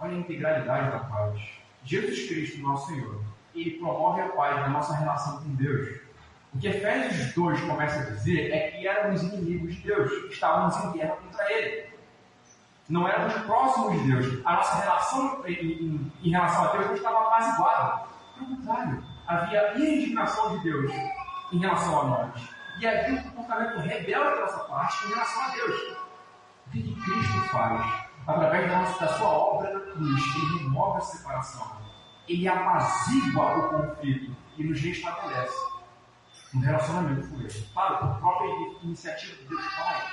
[0.00, 1.40] Olha a integralidade da paz.
[1.84, 3.20] Jesus Cristo, nosso Senhor,
[3.54, 6.00] ele promove a paz na nossa relação com Deus.
[6.52, 10.98] O que Efésios 2 começa a dizer é que éramos inimigos de Deus, estávamos em
[10.98, 11.88] guerra contra Ele.
[12.88, 14.44] Não éramos próximos de Deus.
[14.44, 18.08] A nossa relação em, em, em relação a Deus não estava apaziguada.
[18.34, 20.92] Pelo contrário, havia indignação de Deus
[21.52, 22.48] em relação a nós.
[22.80, 25.96] E havia um comportamento rebelde da nossa parte em relação a Deus.
[26.66, 28.08] O que, Cristo faz?
[28.28, 31.80] através da, da sua obra na cruz, ele remove a separação,
[32.28, 35.56] ele apazigua o conflito e nos restabelece
[36.54, 37.68] um relacionamento com ele.
[37.72, 38.48] Claro, por própria
[38.82, 40.04] iniciativa de Deus Pai,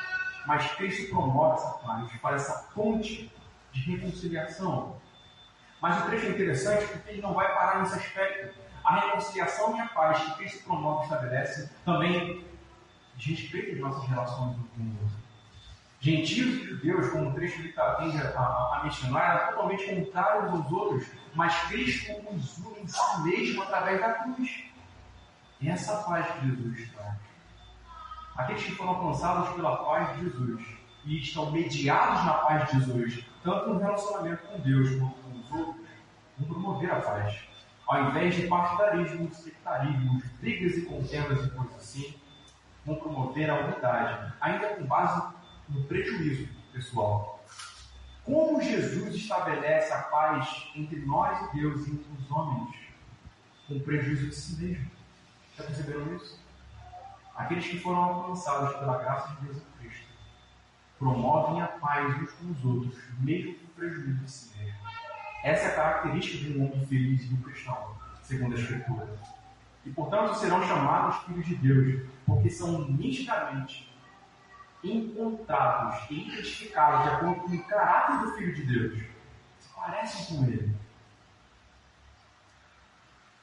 [0.47, 3.31] mas Cristo promove essa paz, faz essa ponte
[3.73, 4.95] de reconciliação.
[5.81, 8.64] Mas o trecho é interessante porque ele não vai parar nesse aspecto.
[8.85, 12.45] A reconciliação e a paz que Cristo promove e estabelece também
[13.17, 15.25] respeita as nossas relações com o outro.
[15.99, 20.53] Gentios e judeus, como o trecho que tende a, a, a mencionar, eram totalmente contrários
[20.53, 24.65] aos outros, mas Cristo os une em si mesmo através da cruz.
[25.65, 27.15] Essa paz que Jesus traz.
[28.35, 30.63] Aqueles que foram alcançados pela paz de Jesus
[31.05, 35.51] e estão mediados na paz de Jesus, tanto no relacionamento com Deus quanto com os
[35.51, 35.87] outros,
[36.37, 37.54] vão promover a paz.
[37.87, 42.15] Ao invés de partidarismo, sectarismo, brigas e contendas e coisas assim,
[42.85, 45.33] vão promover a unidade, ainda com base
[45.69, 47.43] no prejuízo pessoal.
[48.23, 52.75] Como Jesus estabelece a paz entre nós e Deus e entre os homens
[53.67, 54.91] com prejuízo de si mesmo?
[55.55, 56.43] Já perceberam isso?
[57.35, 60.07] Aqueles que foram alcançados pela graça de Deus em Cristo
[60.97, 64.84] promovem a paz uns com os outros, mesmo com prejuízo de si mesmo.
[65.45, 69.15] Essa é a característica de um homem feliz e um cristão, segundo a Escritura.
[69.85, 73.95] E, portanto, serão chamados filhos de Deus, porque são nitidamente
[74.83, 79.03] encontrados e identificados de acordo com o caráter do Filho de Deus,
[79.59, 80.75] se parecem com ele.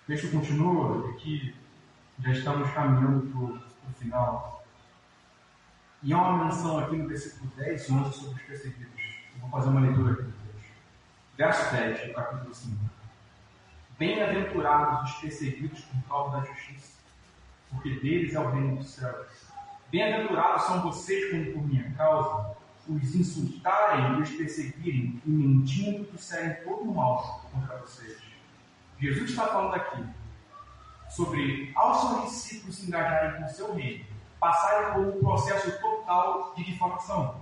[0.03, 1.55] O texto continua aqui,
[2.19, 4.65] já estamos caminhando para o final.
[6.03, 9.03] E há uma menção aqui no versículo 10 e 11 sobre os perseguidos.
[9.35, 10.42] Eu vou fazer uma leitura aqui do.
[11.43, 12.77] Verso 10 do capítulo 5.
[13.99, 17.01] Bem-aventurados os perseguidos por causa da justiça,
[17.69, 19.27] porque deles é o reino dos céus.
[19.91, 22.55] Bem-aventurados são vocês quando por minha causa
[22.89, 28.23] os insultarem e os perseguirem e mentindo disserem todo o mal contra vocês.
[29.01, 30.07] Jesus está falando aqui
[31.11, 34.05] sobre aos seus discípulos se engajarem com o seu reino,
[34.39, 37.42] passarem por um processo total de difamação.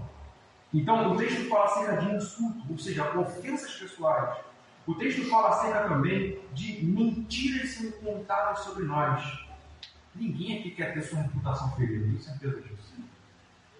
[0.72, 4.38] Então, o texto fala acerca de insulto, ou seja, ofensas pessoais.
[4.86, 9.46] O texto fala acerca também de mentiras sendo contadas sobre nós.
[10.14, 12.94] Ninguém aqui quer ter sua reputação ferida, tenho certeza disso.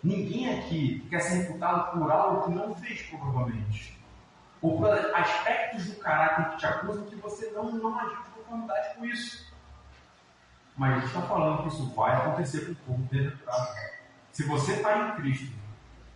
[0.03, 3.99] Ninguém aqui quer ser imputado por algo que não fez, provavelmente.
[4.63, 8.95] Ou por aspectos do caráter que te acusam que você não, não agiu de conformidade
[8.95, 9.53] com isso.
[10.77, 13.69] Mas a gente está falando que isso vai acontecer com o povo bem-aventurado.
[14.33, 15.60] Se você está em Cristo,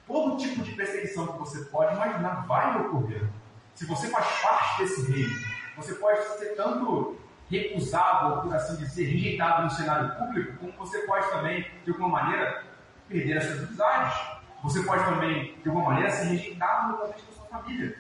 [0.07, 3.28] todo tipo de perseguição que você pode imaginar vai ocorrer.
[3.74, 5.34] Se você faz parte desse reino,
[5.76, 7.18] você pode ser tanto
[7.50, 12.09] recusado, ou por assim dizer, rejeitado no cenário público, como você pode também, de alguma
[12.09, 12.64] maneira,
[13.09, 14.20] perder as suas amizades.
[14.62, 17.98] Você pode também, de alguma maneira, ser rejeitado no contexto da sua família.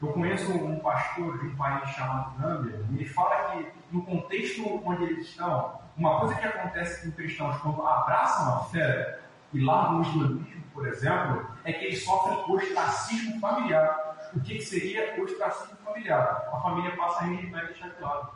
[0.00, 4.82] Eu conheço um pastor de um país chamado Gâmbia, e ele fala que, no contexto
[4.84, 9.21] onde eles estão, uma coisa que acontece com cristãos quando abraçam a fé
[9.52, 14.30] e largam o islamismo, por exemplo, é que eles sofrem ostracismo familiar.
[14.34, 16.48] O que, que seria ostracismo familiar?
[16.52, 18.32] A família passa a rejeitar e deixar de lado.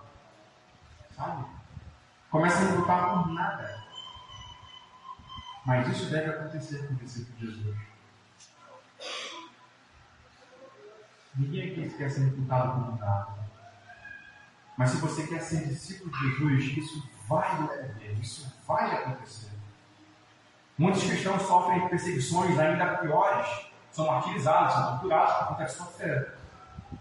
[1.16, 1.46] Sabe?
[2.30, 3.84] Começa a lutar por nada.
[5.64, 7.76] Mas isso deve acontecer com o discípulo de Jesus.
[11.34, 13.46] Ninguém aqui quer ser reputado como nada.
[14.76, 19.55] Mas se você quer ser discípulo de Jesus, isso vai ocorrer, isso vai acontecer.
[20.78, 26.34] Muitos cristãos sofrem perseguições ainda piores, são martirizados, são torturados por conta da sua fé.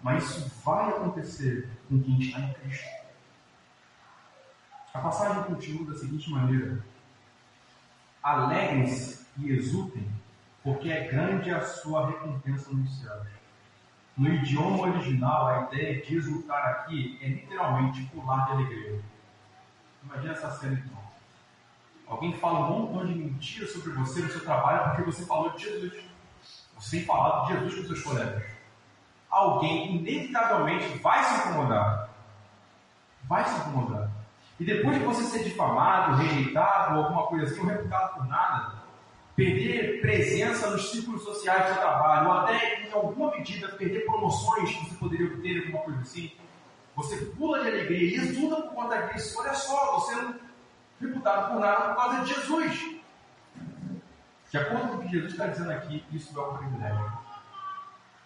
[0.02, 2.88] Mas isso vai acontecer com quem está em Cristo.
[4.94, 6.82] A passagem continua da seguinte maneira:
[8.24, 10.10] Alegrem-se e exultem,
[10.64, 13.28] porque é grande a sua recompensa nos céus.
[14.16, 19.02] No idioma original, a ideia de exultar aqui é literalmente pular de alegria.
[20.02, 21.05] Imagina essa cena então.
[22.08, 25.64] Alguém fala um montão de mentiras sobre você no seu trabalho porque você falou de
[25.64, 26.04] Jesus.
[26.78, 28.44] Você tem falado de Jesus com seus colegas.
[29.30, 32.10] Alguém inevitavelmente vai se incomodar.
[33.28, 34.10] Vai se incomodar.
[34.60, 38.76] E depois de você ser difamado, rejeitado, ou alguma coisa assim, ou reputado por nada,
[39.36, 44.74] perder presença nos círculos sociais do seu trabalho, ou até, em alguma medida, perder promoções
[44.74, 46.32] que você poderia obter, alguma coisa assim,
[46.96, 49.38] você pula de alegria e exulta por conta disso.
[49.38, 50.45] Olha só, você não
[51.00, 53.02] reputado por nada por causa de Jesus.
[54.52, 57.18] De acordo com o que Jesus está dizendo aqui, isso é um privilégio.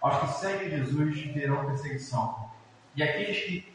[0.01, 2.51] Aos que seguem Jesus verão perseguição.
[2.95, 3.73] E aqueles que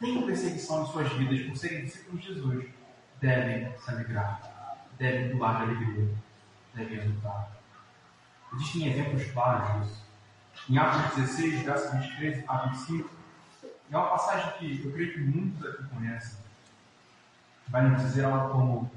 [0.00, 2.68] têm perseguição em suas vidas por serem discípulos de Jesus
[3.20, 6.26] devem se alegrar, devem pular de alegria
[6.76, 7.50] devem exultar.
[8.54, 10.06] Existem exemplos claros disso.
[10.68, 13.10] Em Atos 16, verso 23 a 25,
[13.90, 16.45] é uma passagem que eu creio que muitos aqui conhecem.
[17.68, 18.90] Vai nos dizer algo como: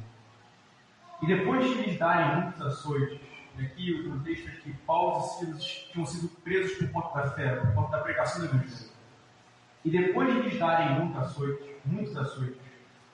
[1.22, 3.20] E depois de lhes darem muitos açoites,
[3.58, 7.56] aqui o contexto é que Paulo e Silas tinham sido presos por conta da fé,
[7.56, 8.90] por conta da pregação do Evangelho.
[9.84, 12.58] E depois de lhes darem muitos açoites, muitos açoites,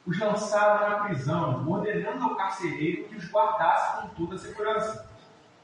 [0.05, 5.09] os lançaram na prisão, ordenando ao carcereiro que os guardasse com toda a segurança.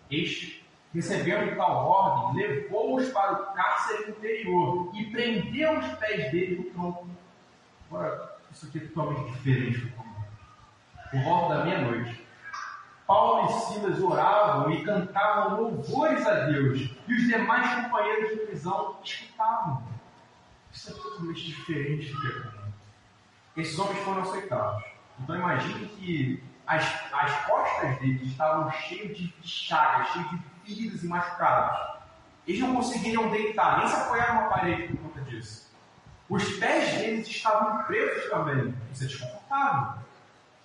[0.10, 6.64] Este, recebendo tal ordem, levou-os para o cárcere interior e prendeu os pés dele no
[6.72, 7.08] tronco.
[7.88, 10.24] Agora, isso aqui é totalmente diferente do comum.
[11.10, 12.26] Por volta da meia-noite,
[13.08, 19.00] Paulo e Silas oravam e cantavam louvores a Deus, e os demais companheiros de prisão
[19.04, 19.84] escutavam.
[20.72, 22.62] Isso é totalmente diferente do que é comum
[23.58, 24.84] esses homens foram aceitados.
[25.20, 26.84] Então imagine que as,
[27.14, 32.02] as costas deles estavam cheias de chagas, cheias de feridas e machucados.
[32.48, 35.71] Eles não conseguiriam deitar, nem se apoiar numa parede por conta disso.
[36.32, 38.74] Os pés deles estavam presos também.
[38.94, 40.02] Isso é desconfortável.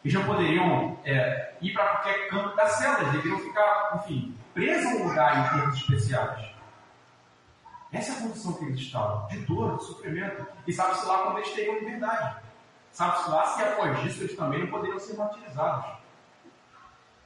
[0.04, 4.86] Eles não poderiam é, ir para qualquer canto da cela, eles deveriam ficar, enfim, presos
[4.86, 6.54] a um lugar em tempos especiais.
[7.90, 10.46] Essa é a condição que eles estavam, de dor, de sofrimento.
[10.68, 12.42] E sabe-se lá quando eles teriam liberdade.
[12.92, 15.96] Sabe-se lá se após isso eles também não poderiam ser martirizados.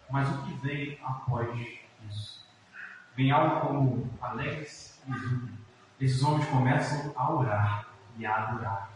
[0.09, 1.47] Mas o que vem após
[2.09, 2.43] isso?
[3.15, 5.59] Vem algo como alegres e exultem.
[6.01, 8.91] Esses homens começam a orar e a adorar.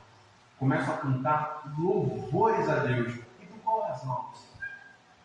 [0.59, 3.15] Começam a cantar louvores a Deus.
[3.41, 4.31] E por qual razão?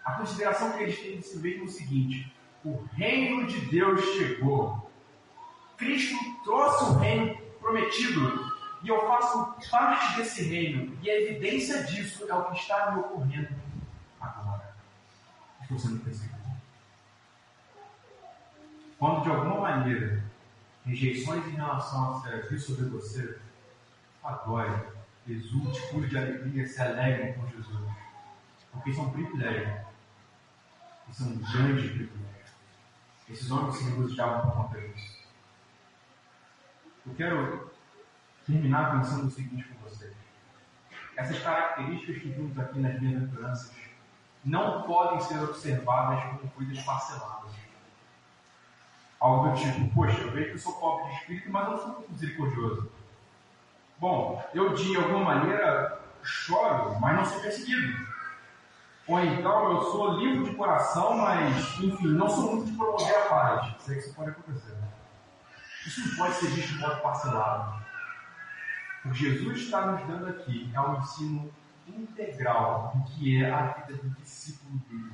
[0.03, 4.89] A consideração que eles têm de si mesmo é seguinte: o reino de Deus chegou.
[5.77, 8.49] Cristo trouxe o reino prometido
[8.81, 12.99] e eu faço parte desse reino, e a evidência disso é o que está me
[12.99, 13.53] ocorrendo
[14.19, 14.73] agora.
[15.61, 16.39] Estou sendo perseguido.
[18.97, 20.23] Quando de alguma maneira
[20.85, 23.39] rejeições em relação a fé vir sobre você,
[24.23, 24.87] adore,
[25.27, 27.91] exulte, pule de alegria, se alegre com Jesus.
[28.71, 29.85] Porque isso é um privilégio.
[31.09, 32.29] Isso é um grande privilégio.
[33.29, 35.19] Esses homens se regozijavam por conta disso.
[37.05, 37.71] Eu quero
[38.45, 40.13] terminar pensando o seguinte com vocês.
[41.15, 43.75] Essas características que vimos aqui nas bem-aventuranças
[44.43, 47.51] não podem ser observadas como coisas parceladas.
[49.19, 52.05] Algo do tipo, poxa, eu vejo que eu sou pobre de espírito, mas eu sou
[52.09, 52.91] misericordioso.
[53.99, 58.07] Bom, eu de alguma maneira choro, mas não sou perseguido.
[59.07, 63.21] Ou então eu sou livre de coração, mas, enfim, não sou muito de promover a
[63.25, 63.75] paz.
[63.79, 64.71] Sei que isso pode acontecer.
[64.71, 64.87] Né?
[65.85, 67.83] Isso não pode ser visto de modo parcelado.
[69.03, 71.51] O que Jesus está nos dando aqui é um ensino
[71.87, 75.11] integral do que é a vida do discípulo dele.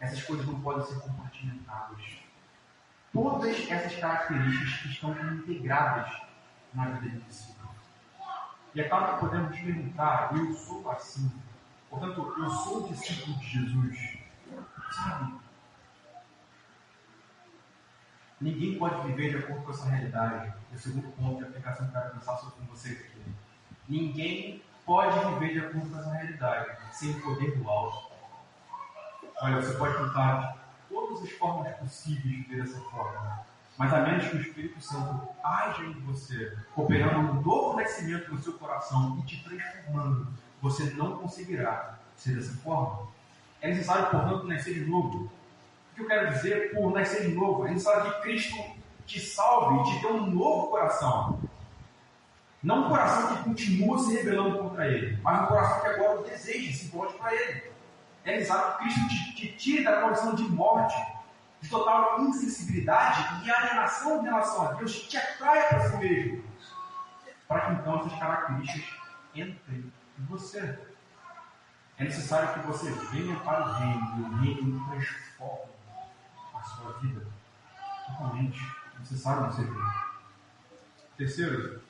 [0.00, 2.00] Essas coisas não podem ser compartimentadas.
[3.12, 6.12] Todas essas características estão integradas
[6.72, 7.55] na vida do discípulo.
[8.76, 11.32] E é claro que podemos perguntar, eu sou assim.
[11.88, 14.18] Portanto, eu sou discípulo de Jesus.
[14.92, 15.34] Sabe?
[18.38, 20.52] Ninguém pode viver de acordo com essa realidade.
[20.70, 23.22] É o segundo ponto de aplicação que eu quero pensar sobre vocês aqui.
[23.88, 28.12] Ninguém pode viver de acordo com essa realidade, sem o poder do alto.
[29.40, 30.58] Olha, você pode tentar
[30.90, 33.46] todas as formas possíveis de viver dessa forma,
[33.78, 38.42] mas a menos que o Espírito Santo haja em você, operando um novo nascimento no
[38.42, 40.28] seu coração e te transformando,
[40.62, 43.08] você não conseguirá ser dessa forma.
[43.60, 45.24] É necessário, portanto, nascer de novo.
[45.24, 47.66] O que eu quero dizer por nascer de novo?
[47.66, 48.56] É necessário que Cristo
[49.06, 51.40] te salve e te dê um novo coração.
[52.62, 56.72] Não um coração que continua se rebelando contra ele, mas um coração que agora deseja,
[56.72, 57.62] se volte para ele.
[58.24, 60.96] É necessário que Cristo te, te tire da condição de morte,
[61.66, 66.44] de total insensibilidade e alienação em relação a Deus, te atraia para si mesmo.
[67.48, 69.00] Para que então essas características
[69.34, 70.78] entrem em você.
[71.98, 75.72] É necessário que você venha para o reino e o reino transforme
[76.54, 77.26] a sua vida
[78.06, 78.60] totalmente.
[78.94, 80.06] É necessário você vir.
[81.16, 81.82] Terceiro,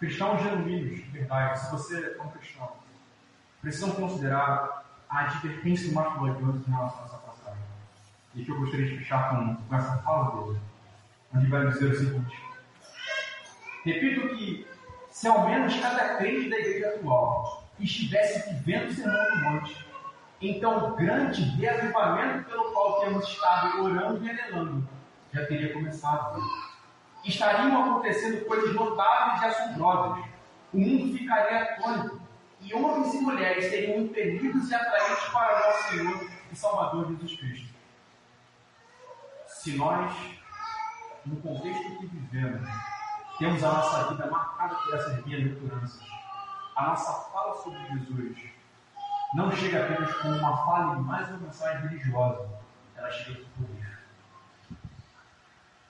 [0.00, 2.76] cristãos genuínos, de verdade, se você é um cristão,
[3.60, 7.25] precisam considerar a advertência do Marco em relação a essa.
[8.36, 10.60] E que eu gostaria de fechar com, com essa fala dele,
[11.34, 12.36] onde vai dizer o seguinte:
[13.84, 14.66] Repito que,
[15.10, 19.86] se ao menos cada crente da igreja atual estivesse vivendo o sermão do monte,
[20.40, 24.88] então o grande reavivamento pelo qual temos estado orando e anelando
[25.32, 26.40] já teria começado
[27.28, 30.24] estariam acontecendo coisas notáveis e assombrosas.
[30.72, 32.20] O mundo ficaria atônito
[32.60, 37.55] e homens e mulheres seriam impelidos e atraídos para nosso Senhor e Salvador Jesus Cristo.
[39.66, 40.12] Se nós,
[41.24, 42.70] no contexto que vivemos,
[43.36, 46.06] temos a nossa vida marcada por essas bem-aventuranças,
[46.76, 48.52] a nossa fala sobre Jesus
[49.34, 52.48] não chega apenas com uma fala e mais uma mensagem religiosa,
[52.94, 53.98] ela chega com poder.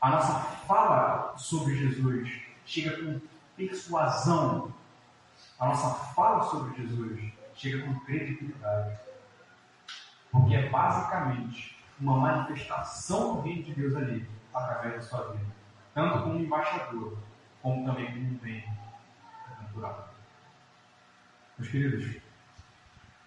[0.01, 2.33] A nossa fala sobre Jesus
[2.65, 3.21] chega com
[3.59, 4.73] persuasão.
[5.61, 8.99] A nossa fala sobre Jesus chega com credibilidade.
[10.33, 15.47] Porque é basicamente uma manifestação do reino de Deus ali, através da sua vida.
[15.95, 17.17] Tanto como embaixador,
[17.63, 18.65] como também como um bem
[19.63, 20.15] natural.
[21.59, 22.21] Meus queridos,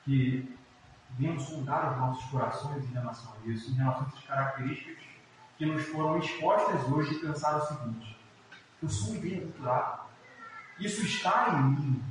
[0.06, 0.58] que
[1.18, 5.04] venhamos sondar os nossos corações em relação a isso, em relação a essas características
[5.58, 8.18] que nos foram expostas hoje e pensar o seguinte:
[8.82, 10.02] eu sou um bem-aventurado.
[10.80, 12.04] Isso está em mim.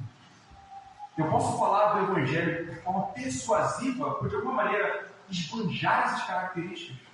[1.17, 7.09] Eu posso falar do Evangelho de forma persuasiva, por de alguma maneira esbanjar essas características.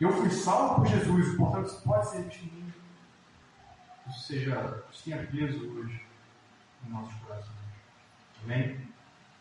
[0.00, 2.72] Eu fui salvo por Jesus, portanto, isso pode ser em mim.
[4.08, 6.06] Isso seja, isso tenha peso hoje
[6.86, 7.58] em nossos corações.
[8.44, 8.88] Amém?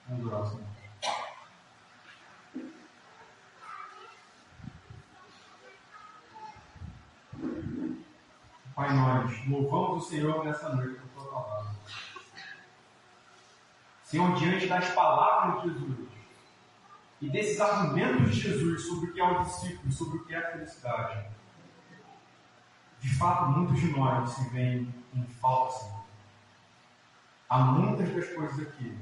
[0.10, 0.68] Vamos orar, Senhor.
[8.76, 11.76] Pai, nós louvamos o Senhor nessa noite por tua palavra.
[14.04, 16.17] Senhor, diante das palavras de Jesus
[17.22, 20.38] e desses argumentos de Jesus sobre o que é o discípulo, sobre o que é
[20.38, 21.26] a felicidade,
[23.00, 25.98] de fato, muitos de nós se veem em falta.
[27.50, 28.98] Há muitas das coisas aqui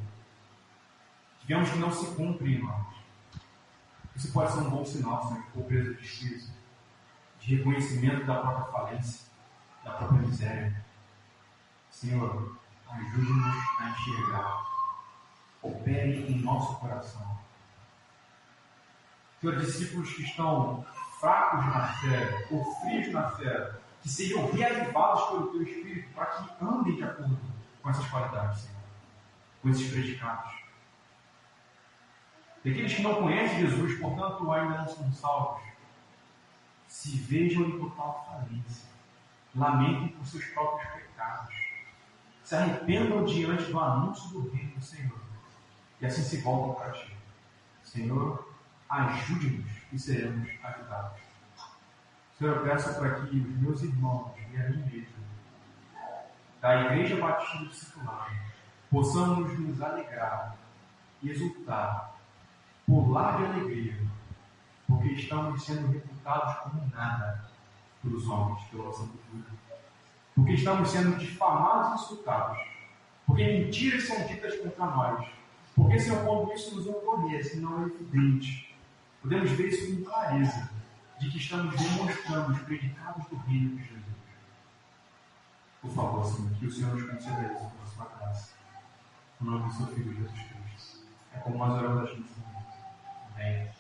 [1.40, 2.86] que vemos que não se cumprem em nós.
[4.16, 6.52] Isso pode ser um bom sinal, Senhor, de pobreza de espírito,
[7.40, 9.26] de reconhecimento da própria falência
[9.86, 10.86] da própria miséria.
[11.92, 12.58] Senhor,
[12.90, 14.66] ajude-nos a enxergar.
[15.62, 17.35] Opere em nosso coração.
[19.46, 20.84] Senhor, discípulos que estão
[21.20, 26.66] fracos na fé, ou frios na fé, que sejam reavivados pelo Teu Espírito para que
[26.66, 27.38] andem de acordo
[27.82, 28.82] com essas qualidades, Senhor,
[29.62, 30.52] com esses predicados.
[32.64, 35.64] E aqueles que não conhecem Jesus, portanto, ainda não são salvos,
[36.88, 38.96] se vejam em total falência
[39.56, 41.56] lamentem por seus próprios pecados,
[42.44, 45.20] se arrependam diante do anúncio do reino do Senhor
[46.02, 47.16] e assim se voltam para ti.
[47.84, 48.55] Senhor,
[48.90, 51.22] ajude-nos e seremos ajudados.
[52.38, 55.16] Senhor, eu peço para que os meus irmãos e a mim mesmo,
[56.62, 58.32] da Igreja Batista Discipular,
[58.90, 60.58] possamos nos alegrar,
[61.24, 62.16] exultar,
[62.86, 63.98] pular de alegria,
[64.88, 67.50] porque estamos sendo reputados como nada
[68.02, 69.56] pelos homens, pela nossa cultura.
[70.36, 72.60] Porque estamos sendo difamados e insultados.
[73.26, 75.28] Porque mentiras são ditas contra nós.
[75.76, 78.75] Porque, Senhor, quando isso nos ocorrer, se não é evidente,
[79.26, 80.70] podemos ver isso com clareza,
[81.20, 84.06] de que estamos demonstrando os predicados do reino de Jesus.
[85.82, 88.54] Por favor, Senhor, que o Senhor nos conceda isso com a sua graça.
[89.42, 91.08] No nome do seu Filho Jesus Cristo.
[91.34, 92.30] É como nós oramos a gente.
[93.34, 93.72] Amém.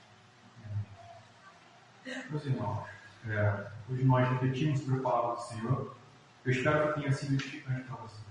[2.29, 2.87] Meus irmãos,
[3.27, 5.95] é, hoje nós refletimos sobre a palavra do Senhor.
[6.43, 8.21] Eu espero que tenha sido edificante para você.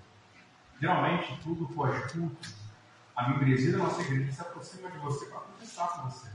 [0.80, 2.48] Geralmente, tudo pós-culto,
[3.14, 6.34] a membresia da nossa igreja se aproxima de você para conversar com você.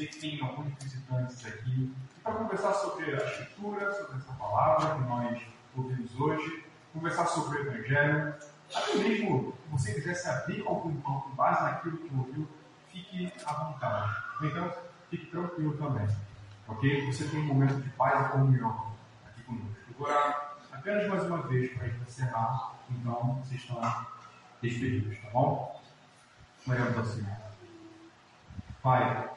[0.00, 5.00] Sei que tem alguns visitantes aqui para conversar sobre a Escritura, sobre essa palavra que
[5.02, 5.42] nós
[5.76, 8.34] ouvimos hoje, conversar sobre o Evangelho.
[8.74, 12.48] Até mesmo se você quiser se abrir algum pão com base naquilo que ouviu,
[12.90, 14.16] fique à vontade.
[14.42, 14.72] Então,
[15.10, 16.08] fique tranquilo também.
[16.66, 17.12] Ok?
[17.12, 18.94] Você tem um momento de paz e comunhão
[19.26, 19.76] aqui conosco.
[19.96, 24.06] Agora, apenas mais uma vez para encerrar, então vocês estão
[24.62, 25.78] despedidos, tá bom?
[26.66, 27.26] Oremos assim.
[28.82, 29.28] Pai,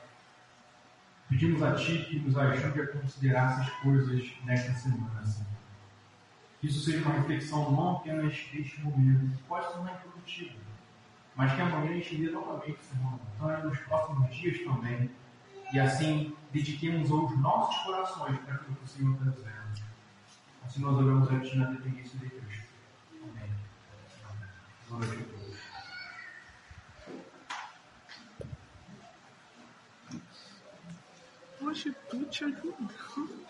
[1.34, 5.48] pedimos a Ti que nos ajude a considerar essas coisas nesta semana, Senhor.
[6.62, 10.54] Que isso seja uma reflexão não apenas neste momento, que pode ser mais produtiva,
[11.36, 15.10] mas que amanhã a gente lê novamente, Senhor, então nos próximos dias também
[15.74, 19.88] e assim dediquemos os nossos corações para aquilo que o Senhor está dizendo.
[20.64, 22.68] Assim nós oramos a Ti na dependência de Cristo.
[23.24, 23.50] Amém.
[24.88, 25.43] Glória a Deus.
[31.74, 31.92] Tu
[32.30, 33.43] te ajudou.